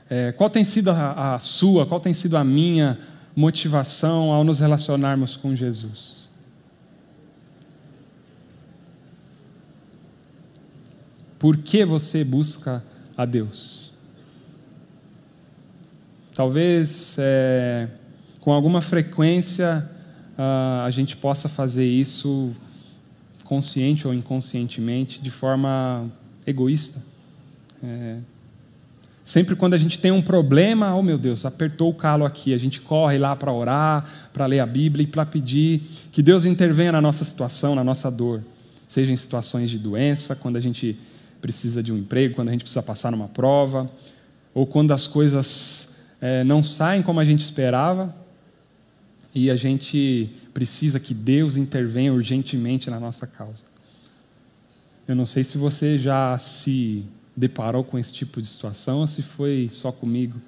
é, 0.08 0.32
qual 0.32 0.50
tem 0.50 0.64
sido 0.64 0.90
a, 0.90 1.34
a 1.34 1.38
sua, 1.38 1.86
qual 1.86 2.00
tem 2.00 2.12
sido 2.12 2.36
a 2.36 2.44
minha 2.44 2.98
motivação 3.34 4.30
ao 4.30 4.44
nos 4.44 4.60
relacionarmos 4.60 5.36
com 5.36 5.54
Jesus. 5.54 6.28
Por 11.38 11.58
que 11.58 11.84
você 11.84 12.24
busca 12.24 12.82
a 13.16 13.24
Deus? 13.24 13.92
Talvez 16.34 17.16
é, 17.18 17.88
com 18.40 18.52
alguma 18.52 18.80
frequência 18.80 19.88
a 20.36 20.90
gente 20.90 21.16
possa 21.16 21.48
fazer 21.48 21.86
isso 21.86 22.52
consciente 23.44 24.06
ou 24.06 24.14
inconscientemente, 24.14 25.20
de 25.20 25.30
forma 25.30 26.10
egoísta. 26.46 27.00
É, 27.82 28.18
Sempre 29.24 29.56
quando 29.56 29.72
a 29.72 29.78
gente 29.78 29.98
tem 29.98 30.12
um 30.12 30.20
problema, 30.20 30.94
oh 30.94 31.02
meu 31.02 31.16
Deus, 31.16 31.46
apertou 31.46 31.88
o 31.88 31.94
calo 31.94 32.26
aqui, 32.26 32.52
a 32.52 32.58
gente 32.58 32.78
corre 32.78 33.16
lá 33.16 33.34
para 33.34 33.50
orar, 33.50 34.04
para 34.34 34.44
ler 34.44 34.60
a 34.60 34.66
Bíblia 34.66 35.04
e 35.04 35.06
para 35.06 35.24
pedir 35.24 35.80
que 36.12 36.22
Deus 36.22 36.44
intervenha 36.44 36.92
na 36.92 37.00
nossa 37.00 37.24
situação, 37.24 37.74
na 37.74 37.82
nossa 37.82 38.10
dor. 38.10 38.42
Seja 38.86 39.10
em 39.10 39.16
situações 39.16 39.70
de 39.70 39.78
doença, 39.78 40.36
quando 40.36 40.56
a 40.56 40.60
gente 40.60 40.98
precisa 41.40 41.82
de 41.82 41.90
um 41.90 41.96
emprego, 41.96 42.34
quando 42.34 42.48
a 42.50 42.52
gente 42.52 42.60
precisa 42.60 42.82
passar 42.82 43.10
numa 43.12 43.26
prova, 43.26 43.90
ou 44.52 44.66
quando 44.66 44.92
as 44.92 45.06
coisas 45.06 45.88
é, 46.20 46.44
não 46.44 46.62
saem 46.62 47.02
como 47.02 47.18
a 47.18 47.24
gente 47.24 47.40
esperava 47.40 48.14
e 49.34 49.50
a 49.50 49.56
gente 49.56 50.30
precisa 50.52 51.00
que 51.00 51.14
Deus 51.14 51.56
intervenha 51.56 52.12
urgentemente 52.12 52.90
na 52.90 53.00
nossa 53.00 53.26
causa. 53.26 53.64
Eu 55.08 55.16
não 55.16 55.24
sei 55.24 55.42
se 55.42 55.56
você 55.56 55.98
já 55.98 56.38
se 56.38 57.04
deparou 57.36 57.82
com 57.82 57.98
esse 57.98 58.12
tipo 58.12 58.40
de 58.40 58.46
situação 58.46 58.98
ou 58.98 59.06
se 59.06 59.22
foi 59.22 59.68
só 59.68 59.90
comigo. 59.90 60.40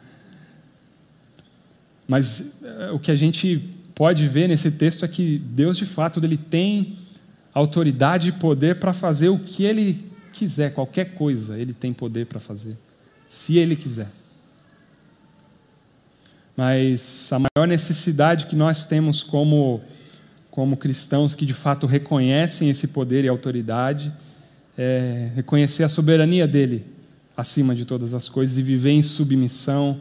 Mas 2.07 2.53
eh, 2.63 2.91
o 2.93 2.99
que 2.99 3.11
a 3.11 3.17
gente 3.17 3.69
pode 3.95 4.29
ver 4.29 4.49
nesse 4.49 4.71
texto 4.71 5.05
é 5.05 5.09
que 5.09 5.39
Deus, 5.39 5.77
de 5.77 5.87
fato, 5.87 6.21
ele 6.23 6.37
tem 6.37 6.97
autoridade 7.53 8.29
e 8.29 8.33
poder 8.33 8.79
para 8.79 8.93
fazer 8.93 9.29
o 9.29 9.39
que 9.39 9.65
ele 9.65 10.07
quiser, 10.33 10.75
qualquer 10.75 11.15
coisa, 11.15 11.59
ele 11.59 11.73
tem 11.73 11.93
poder 11.93 12.27
para 12.27 12.39
fazer, 12.39 12.77
se 13.27 13.57
ele 13.57 13.75
quiser. 13.75 14.09
Mas 16.57 17.31
a 17.33 17.39
maior 17.39 17.67
necessidade 17.67 18.47
que 18.47 18.55
nós 18.55 18.85
temos 18.85 19.23
como, 19.23 19.81
como 20.51 20.77
cristãos 20.77 21.35
que 21.35 21.45
de 21.45 21.53
fato 21.53 21.87
reconhecem 21.87 22.71
esse 22.71 22.87
poder 22.87 23.25
e 23.25 23.29
autoridade 23.29 24.13
é, 24.77 25.31
reconhecer 25.35 25.83
a 25.83 25.89
soberania 25.89 26.47
dele 26.47 26.85
acima 27.37 27.75
de 27.75 27.85
todas 27.85 28.15
as 28.15 28.29
coisas 28.29 28.57
e 28.57 28.63
viver 28.63 28.91
em 28.91 29.03
submissão 29.03 30.01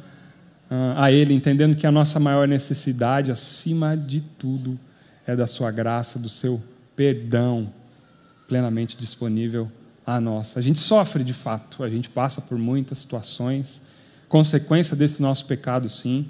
uh, 0.70 0.98
a 0.98 1.12
ele, 1.12 1.34
entendendo 1.34 1.76
que 1.76 1.86
a 1.86 1.92
nossa 1.92 2.20
maior 2.20 2.48
necessidade, 2.48 3.32
acima 3.32 3.96
de 3.96 4.22
tudo, 4.22 4.80
é 5.28 5.36
da 5.36 5.48
sua 5.48 5.72
graça, 5.72 6.18
do 6.18 6.30
seu 6.30 6.62
perdão 6.96 7.72
plenamente 8.48 8.96
disponível 8.96 9.70
a 10.06 10.22
nós. 10.22 10.56
A 10.56 10.62
gente 10.62 10.80
sofre 10.80 11.24
de 11.24 11.34
fato, 11.34 11.84
a 11.84 11.90
gente 11.90 12.10
passa 12.10 12.40
por 12.40 12.58
muitas 12.58 13.00
situações, 13.00 13.82
consequência 14.30 14.96
desse 14.96 15.22
nosso 15.22 15.46
pecado, 15.46 15.90
sim. 15.90 16.28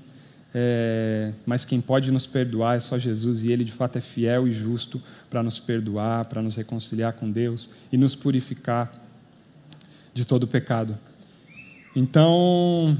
É, 0.57 1.33
mas 1.45 1.65
quem 1.65 1.81
pode 1.81 2.09
nos 2.13 2.25
perdoar 2.25 2.77
é 2.77 2.79
só 2.79 2.97
Jesus, 2.97 3.43
e 3.43 3.51
Ele 3.51 3.65
de 3.65 3.73
fato 3.73 3.97
é 3.97 4.01
fiel 4.01 4.47
e 4.47 4.53
justo 4.53 5.01
para 5.29 5.43
nos 5.43 5.59
perdoar, 5.59 6.23
para 6.25 6.41
nos 6.41 6.55
reconciliar 6.55 7.11
com 7.11 7.29
Deus 7.29 7.69
e 7.91 7.97
nos 7.97 8.15
purificar 8.15 8.89
de 10.13 10.25
todo 10.25 10.47
pecado. 10.47 10.97
Então, 11.93 12.97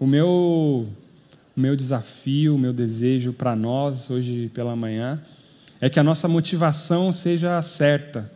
o 0.00 0.06
meu, 0.06 0.88
o 1.56 1.60
meu 1.60 1.76
desafio, 1.76 2.56
o 2.56 2.58
meu 2.58 2.72
desejo 2.72 3.32
para 3.32 3.54
nós 3.54 4.10
hoje 4.10 4.50
pela 4.52 4.74
manhã 4.74 5.22
é 5.80 5.88
que 5.88 6.00
a 6.00 6.02
nossa 6.02 6.26
motivação 6.26 7.12
seja 7.12 7.62
certa, 7.62 8.28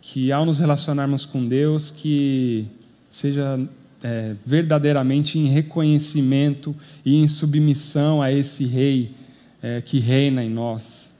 que 0.00 0.32
ao 0.32 0.46
nos 0.46 0.58
relacionarmos 0.58 1.26
com 1.26 1.40
Deus, 1.40 1.90
que 1.90 2.66
seja 3.10 3.58
é, 4.02 4.34
verdadeiramente 4.44 5.38
em 5.38 5.46
reconhecimento 5.46 6.74
e 7.04 7.16
em 7.16 7.28
submissão 7.28 8.20
a 8.20 8.32
esse 8.32 8.64
Rei 8.64 9.14
é, 9.62 9.80
que 9.80 9.98
reina 9.98 10.44
em 10.44 10.50
nós, 10.50 11.12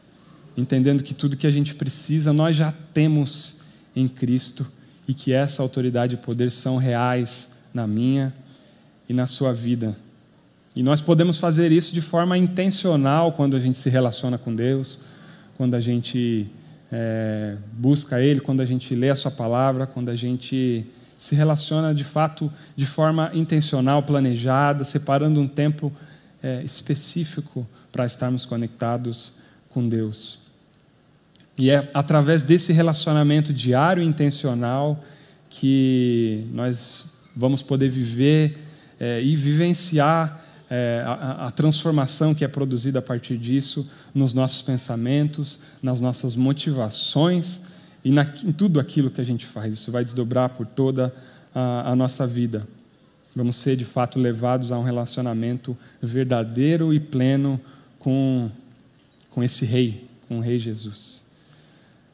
entendendo 0.56 1.02
que 1.02 1.14
tudo 1.14 1.36
que 1.36 1.46
a 1.46 1.50
gente 1.50 1.74
precisa 1.74 2.32
nós 2.32 2.56
já 2.56 2.72
temos 2.92 3.56
em 3.94 4.06
Cristo 4.06 4.66
e 5.08 5.14
que 5.14 5.32
essa 5.32 5.62
autoridade 5.62 6.14
e 6.14 6.18
poder 6.18 6.50
são 6.50 6.76
reais 6.76 7.48
na 7.72 7.86
minha 7.86 8.32
e 9.08 9.14
na 9.14 9.26
sua 9.26 9.52
vida. 9.52 9.96
E 10.74 10.82
nós 10.82 11.00
podemos 11.00 11.38
fazer 11.38 11.72
isso 11.72 11.94
de 11.94 12.02
forma 12.02 12.36
intencional 12.36 13.32
quando 13.32 13.56
a 13.56 13.60
gente 13.60 13.78
se 13.78 13.88
relaciona 13.88 14.36
com 14.36 14.54
Deus, 14.54 14.98
quando 15.56 15.74
a 15.74 15.80
gente 15.80 16.48
é, 16.92 17.56
busca 17.72 18.20
Ele, 18.20 18.40
quando 18.40 18.60
a 18.60 18.64
gente 18.64 18.94
lê 18.94 19.08
a 19.08 19.14
Sua 19.14 19.30
palavra, 19.30 19.86
quando 19.86 20.10
a 20.10 20.14
gente 20.14 20.84
se 21.16 21.35
relaciona 21.35 21.94
de 21.94 22.05
fato 22.05 22.52
de 22.74 22.87
forma 22.87 23.31
intencional, 23.33 24.02
planejada, 24.02 24.85
separando 24.85 25.40
um 25.40 25.48
tempo 25.48 25.92
é, 26.42 26.62
específico 26.62 27.66
para 27.90 28.05
estarmos 28.05 28.44
conectados 28.44 29.33
com 29.70 29.88
Deus. 29.88 30.38
E 31.57 31.70
é 31.70 31.88
através 31.94 32.44
desse 32.44 32.72
relacionamento 32.72 33.52
diário 33.52 34.02
e 34.02 34.07
intencional 34.07 35.02
que 35.48 36.46
nós 36.52 37.07
vamos 37.35 37.62
poder 37.62 37.88
viver 37.88 38.59
é, 39.00 39.22
e 39.22 39.35
vivenciar 39.35 40.44
é, 40.68 41.02
a, 41.07 41.46
a, 41.46 41.50
transformação 41.50 42.35
que 42.35 42.44
é 42.44 42.48
produzida 42.48 42.98
a 42.98 43.02
partir 43.02 43.38
disso 43.38 43.88
nos 44.14 44.35
nossos 44.35 44.61
pensamentos, 44.62 45.61
nas 45.83 46.00
nossas 46.00 46.35
motivações 46.35 47.61
e 48.07 48.11
na, 48.12 48.23
em 48.45 48.53
tudo 48.53 48.79
aquilo 48.79 49.11
que 49.11 49.21
a 49.21 49.25
gente 49.25 49.45
faz. 49.45 49.75
Isso 49.75 49.90
vai 49.90 50.05
desdobrar 50.05 50.51
por 50.51 50.64
toda 50.64 51.12
a, 51.53 51.90
a 51.90 51.97
nossa 51.97 52.25
vida. 52.25 52.62
Vamos 53.35 53.57
ser 53.57 53.75
de 53.75 53.85
fato 53.85 54.16
levados 54.16 54.71
a 54.71 54.79
um 54.79 54.85
relacionamento 54.85 55.77
verdadeiro 56.01 56.95
e 56.95 57.01
pleno 57.01 57.61
com, 57.99 58.49
com 59.29 59.42
esse 59.42 59.64
Rei, 59.64 60.09
com 60.29 60.38
o 60.38 60.40
Rei 60.40 60.61
Jesus. 60.61 61.25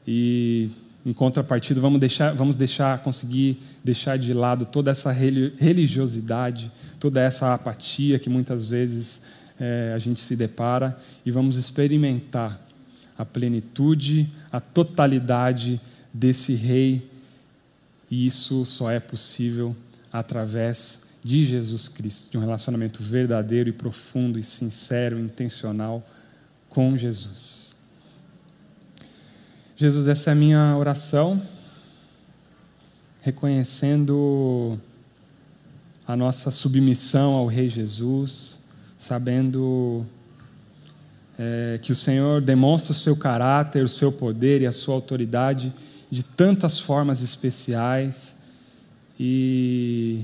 E 0.09 0.71
em 1.05 1.13
contrapartida, 1.13 1.79
vamos 1.79 2.01
deixar, 2.01 2.33
vamos 2.35 2.57
deixar, 2.57 3.03
conseguir 3.03 3.59
deixar 3.85 4.17
de 4.17 4.33
lado 4.33 4.65
toda 4.65 4.91
essa 4.91 5.13
religiosidade, 5.13 6.73
toda 6.99 7.21
essa 7.21 7.53
apatia 7.53 8.19
que 8.19 8.31
muitas 8.31 8.71
vezes 8.71 9.21
é, 9.61 9.93
a 9.95 9.99
gente 9.99 10.23
se 10.23 10.37
depara 10.37 10.97
e 11.23 11.31
vamos 11.31 11.57
experimentar 11.57 12.59
a 13.17 13.25
plenitude, 13.25 14.29
a 14.51 14.61
totalidade 14.61 15.81
desse 16.13 16.55
Rei. 16.55 17.09
E 18.11 18.27
isso 18.27 18.65
só 18.65 18.91
é 18.91 19.01
possível 19.01 19.75
através 20.13 21.01
de 21.25 21.45
Jesus 21.45 21.89
Cristo, 21.89 22.33
de 22.33 22.39
um 22.39 22.41
relacionamento 22.41 23.03
verdadeiro 23.03 23.69
e 23.69 23.73
profundo 23.73 24.39
e 24.39 24.43
sincero, 24.43 25.19
intencional 25.19 26.07
com 26.69 26.97
Jesus. 26.97 27.73
Jesus, 29.77 30.09
essa 30.09 30.31
é 30.31 30.33
a 30.33 30.37
minha 30.37 30.77
oração, 30.77 31.41
reconhecendo 33.21 34.79
a 36.07 36.17
nossa 36.17 36.51
submissão 36.51 37.33
ao 37.33 37.47
Rei 37.47 37.69
Jesus, 37.69 38.59
sabendo 38.99 40.05
é, 41.45 41.79
que 41.79 41.91
o 41.91 41.95
Senhor 41.95 42.41
demonstra 42.41 42.93
o 42.93 42.95
seu 42.95 43.17
caráter, 43.17 43.85
o 43.85 43.89
seu 43.89 44.13
poder 44.13 44.63
e 44.63 44.67
a 44.67 44.71
sua 44.71 44.95
autoridade 44.95 45.73
de 46.09 46.23
tantas 46.23 46.79
formas 46.79 47.21
especiais 47.21 48.37
e 49.19 50.23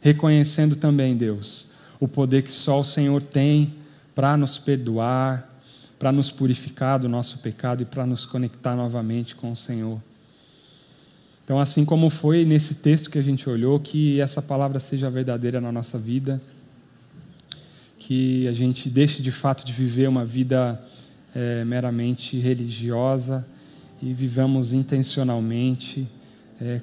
reconhecendo 0.00 0.74
também, 0.74 1.16
Deus, 1.16 1.68
o 2.00 2.08
poder 2.08 2.42
que 2.42 2.50
só 2.50 2.80
o 2.80 2.84
Senhor 2.84 3.22
tem 3.22 3.72
para 4.16 4.36
nos 4.36 4.58
perdoar, 4.58 5.48
para 5.96 6.10
nos 6.10 6.32
purificar 6.32 6.98
do 6.98 7.08
nosso 7.08 7.38
pecado 7.38 7.82
e 7.82 7.86
para 7.86 8.04
nos 8.04 8.26
conectar 8.26 8.74
novamente 8.74 9.36
com 9.36 9.52
o 9.52 9.56
Senhor. 9.56 10.02
Então, 11.44 11.60
assim 11.60 11.84
como 11.84 12.10
foi 12.10 12.44
nesse 12.44 12.74
texto 12.74 13.10
que 13.10 13.18
a 13.18 13.22
gente 13.22 13.48
olhou, 13.48 13.78
que 13.78 14.20
essa 14.20 14.42
palavra 14.42 14.80
seja 14.80 15.08
verdadeira 15.08 15.60
na 15.60 15.70
nossa 15.70 15.98
vida, 15.98 16.40
que 18.08 18.48
a 18.48 18.54
gente 18.54 18.88
deixe 18.88 19.20
de 19.20 19.30
fato 19.30 19.66
de 19.66 19.70
viver 19.70 20.08
uma 20.08 20.24
vida 20.24 20.82
é, 21.34 21.62
meramente 21.62 22.38
religiosa 22.38 23.46
e 24.00 24.14
vivamos 24.14 24.72
intencionalmente 24.72 26.08
é, 26.58 26.80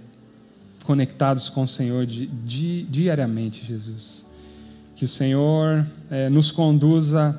conectados 0.83 1.49
com 1.49 1.63
o 1.63 1.67
Senhor 1.67 2.05
di, 2.05 2.27
di, 2.27 2.83
diariamente, 2.83 3.65
Jesus. 3.65 4.23
Que 4.95 5.03
o 5.03 5.07
Senhor 5.07 5.83
é, 6.11 6.29
nos 6.29 6.51
conduza 6.51 7.35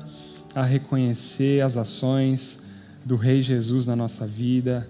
a 0.53 0.65
reconhecer 0.65 1.63
as 1.63 1.77
ações 1.77 2.59
do 3.05 3.15
Rei 3.15 3.41
Jesus 3.41 3.87
na 3.87 3.95
nossa 3.95 4.27
vida 4.27 4.85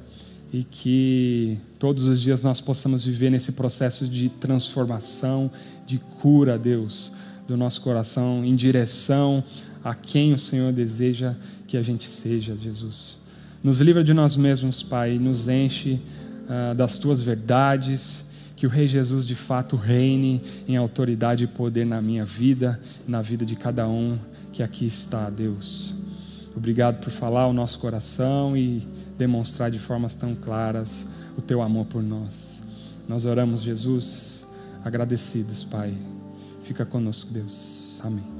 e 0.52 0.64
que 0.64 1.60
todos 1.78 2.08
os 2.08 2.20
dias 2.20 2.42
nós 2.42 2.60
possamos 2.60 3.06
viver 3.06 3.30
nesse 3.30 3.52
processo 3.52 4.08
de 4.08 4.28
transformação, 4.28 5.52
de 5.86 6.00
cura, 6.00 6.58
Deus, 6.58 7.12
do 7.48 7.56
nosso 7.56 7.82
coração 7.82 8.44
em 8.44 8.56
direção 8.56 9.44
a 9.84 9.96
quem 9.96 10.34
o 10.34 10.38
Senhor 10.38 10.74
deseja 10.74 11.34
que 11.66 11.78
a 11.78 11.82
gente 11.82 12.08
seja, 12.08 12.56
Jesus. 12.56 13.20
Nos 13.64 13.80
livra 13.80 14.04
de 14.04 14.14
nós 14.14 14.36
mesmos, 14.36 14.84
Pai, 14.84 15.18
nos 15.18 15.48
enche 15.48 16.02
uh, 16.44 16.76
das 16.76 16.98
tuas 16.98 17.22
verdades, 17.22 18.26
que 18.56 18.66
o 18.66 18.70
Rei 18.70 18.88
Jesus 18.88 19.26
de 19.26 19.36
fato 19.36 19.76
reine 19.76 20.42
em 20.68 20.76
autoridade 20.76 21.44
e 21.44 21.48
poder 21.48 21.86
na 21.86 22.02
minha 22.02 22.26
vida, 22.26 22.80
na 23.08 23.22
vida 23.22 23.46
de 23.46 23.56
cada 23.56 23.88
um 23.88 24.18
que 24.52 24.64
aqui 24.64 24.86
está, 24.86 25.30
Deus. 25.30 25.94
Obrigado 26.56 27.00
por 27.00 27.12
falar 27.12 27.48
o 27.48 27.54
nosso 27.54 27.78
coração 27.78 28.58
e 28.58 28.86
demonstrar 29.16 29.70
de 29.70 29.78
formas 29.78 30.16
tão 30.16 30.34
claras 30.34 31.08
o 31.38 31.42
teu 31.42 31.62
amor 31.62 31.86
por 31.86 32.02
nós. 32.02 32.64
Nós 33.08 33.26
oramos, 33.26 33.62
Jesus, 33.62 34.48
agradecidos, 34.84 35.64
Pai. 35.64 36.16
Fica 36.67 36.86
conosco, 36.86 37.32
Deus. 37.32 38.01
Amém. 38.03 38.37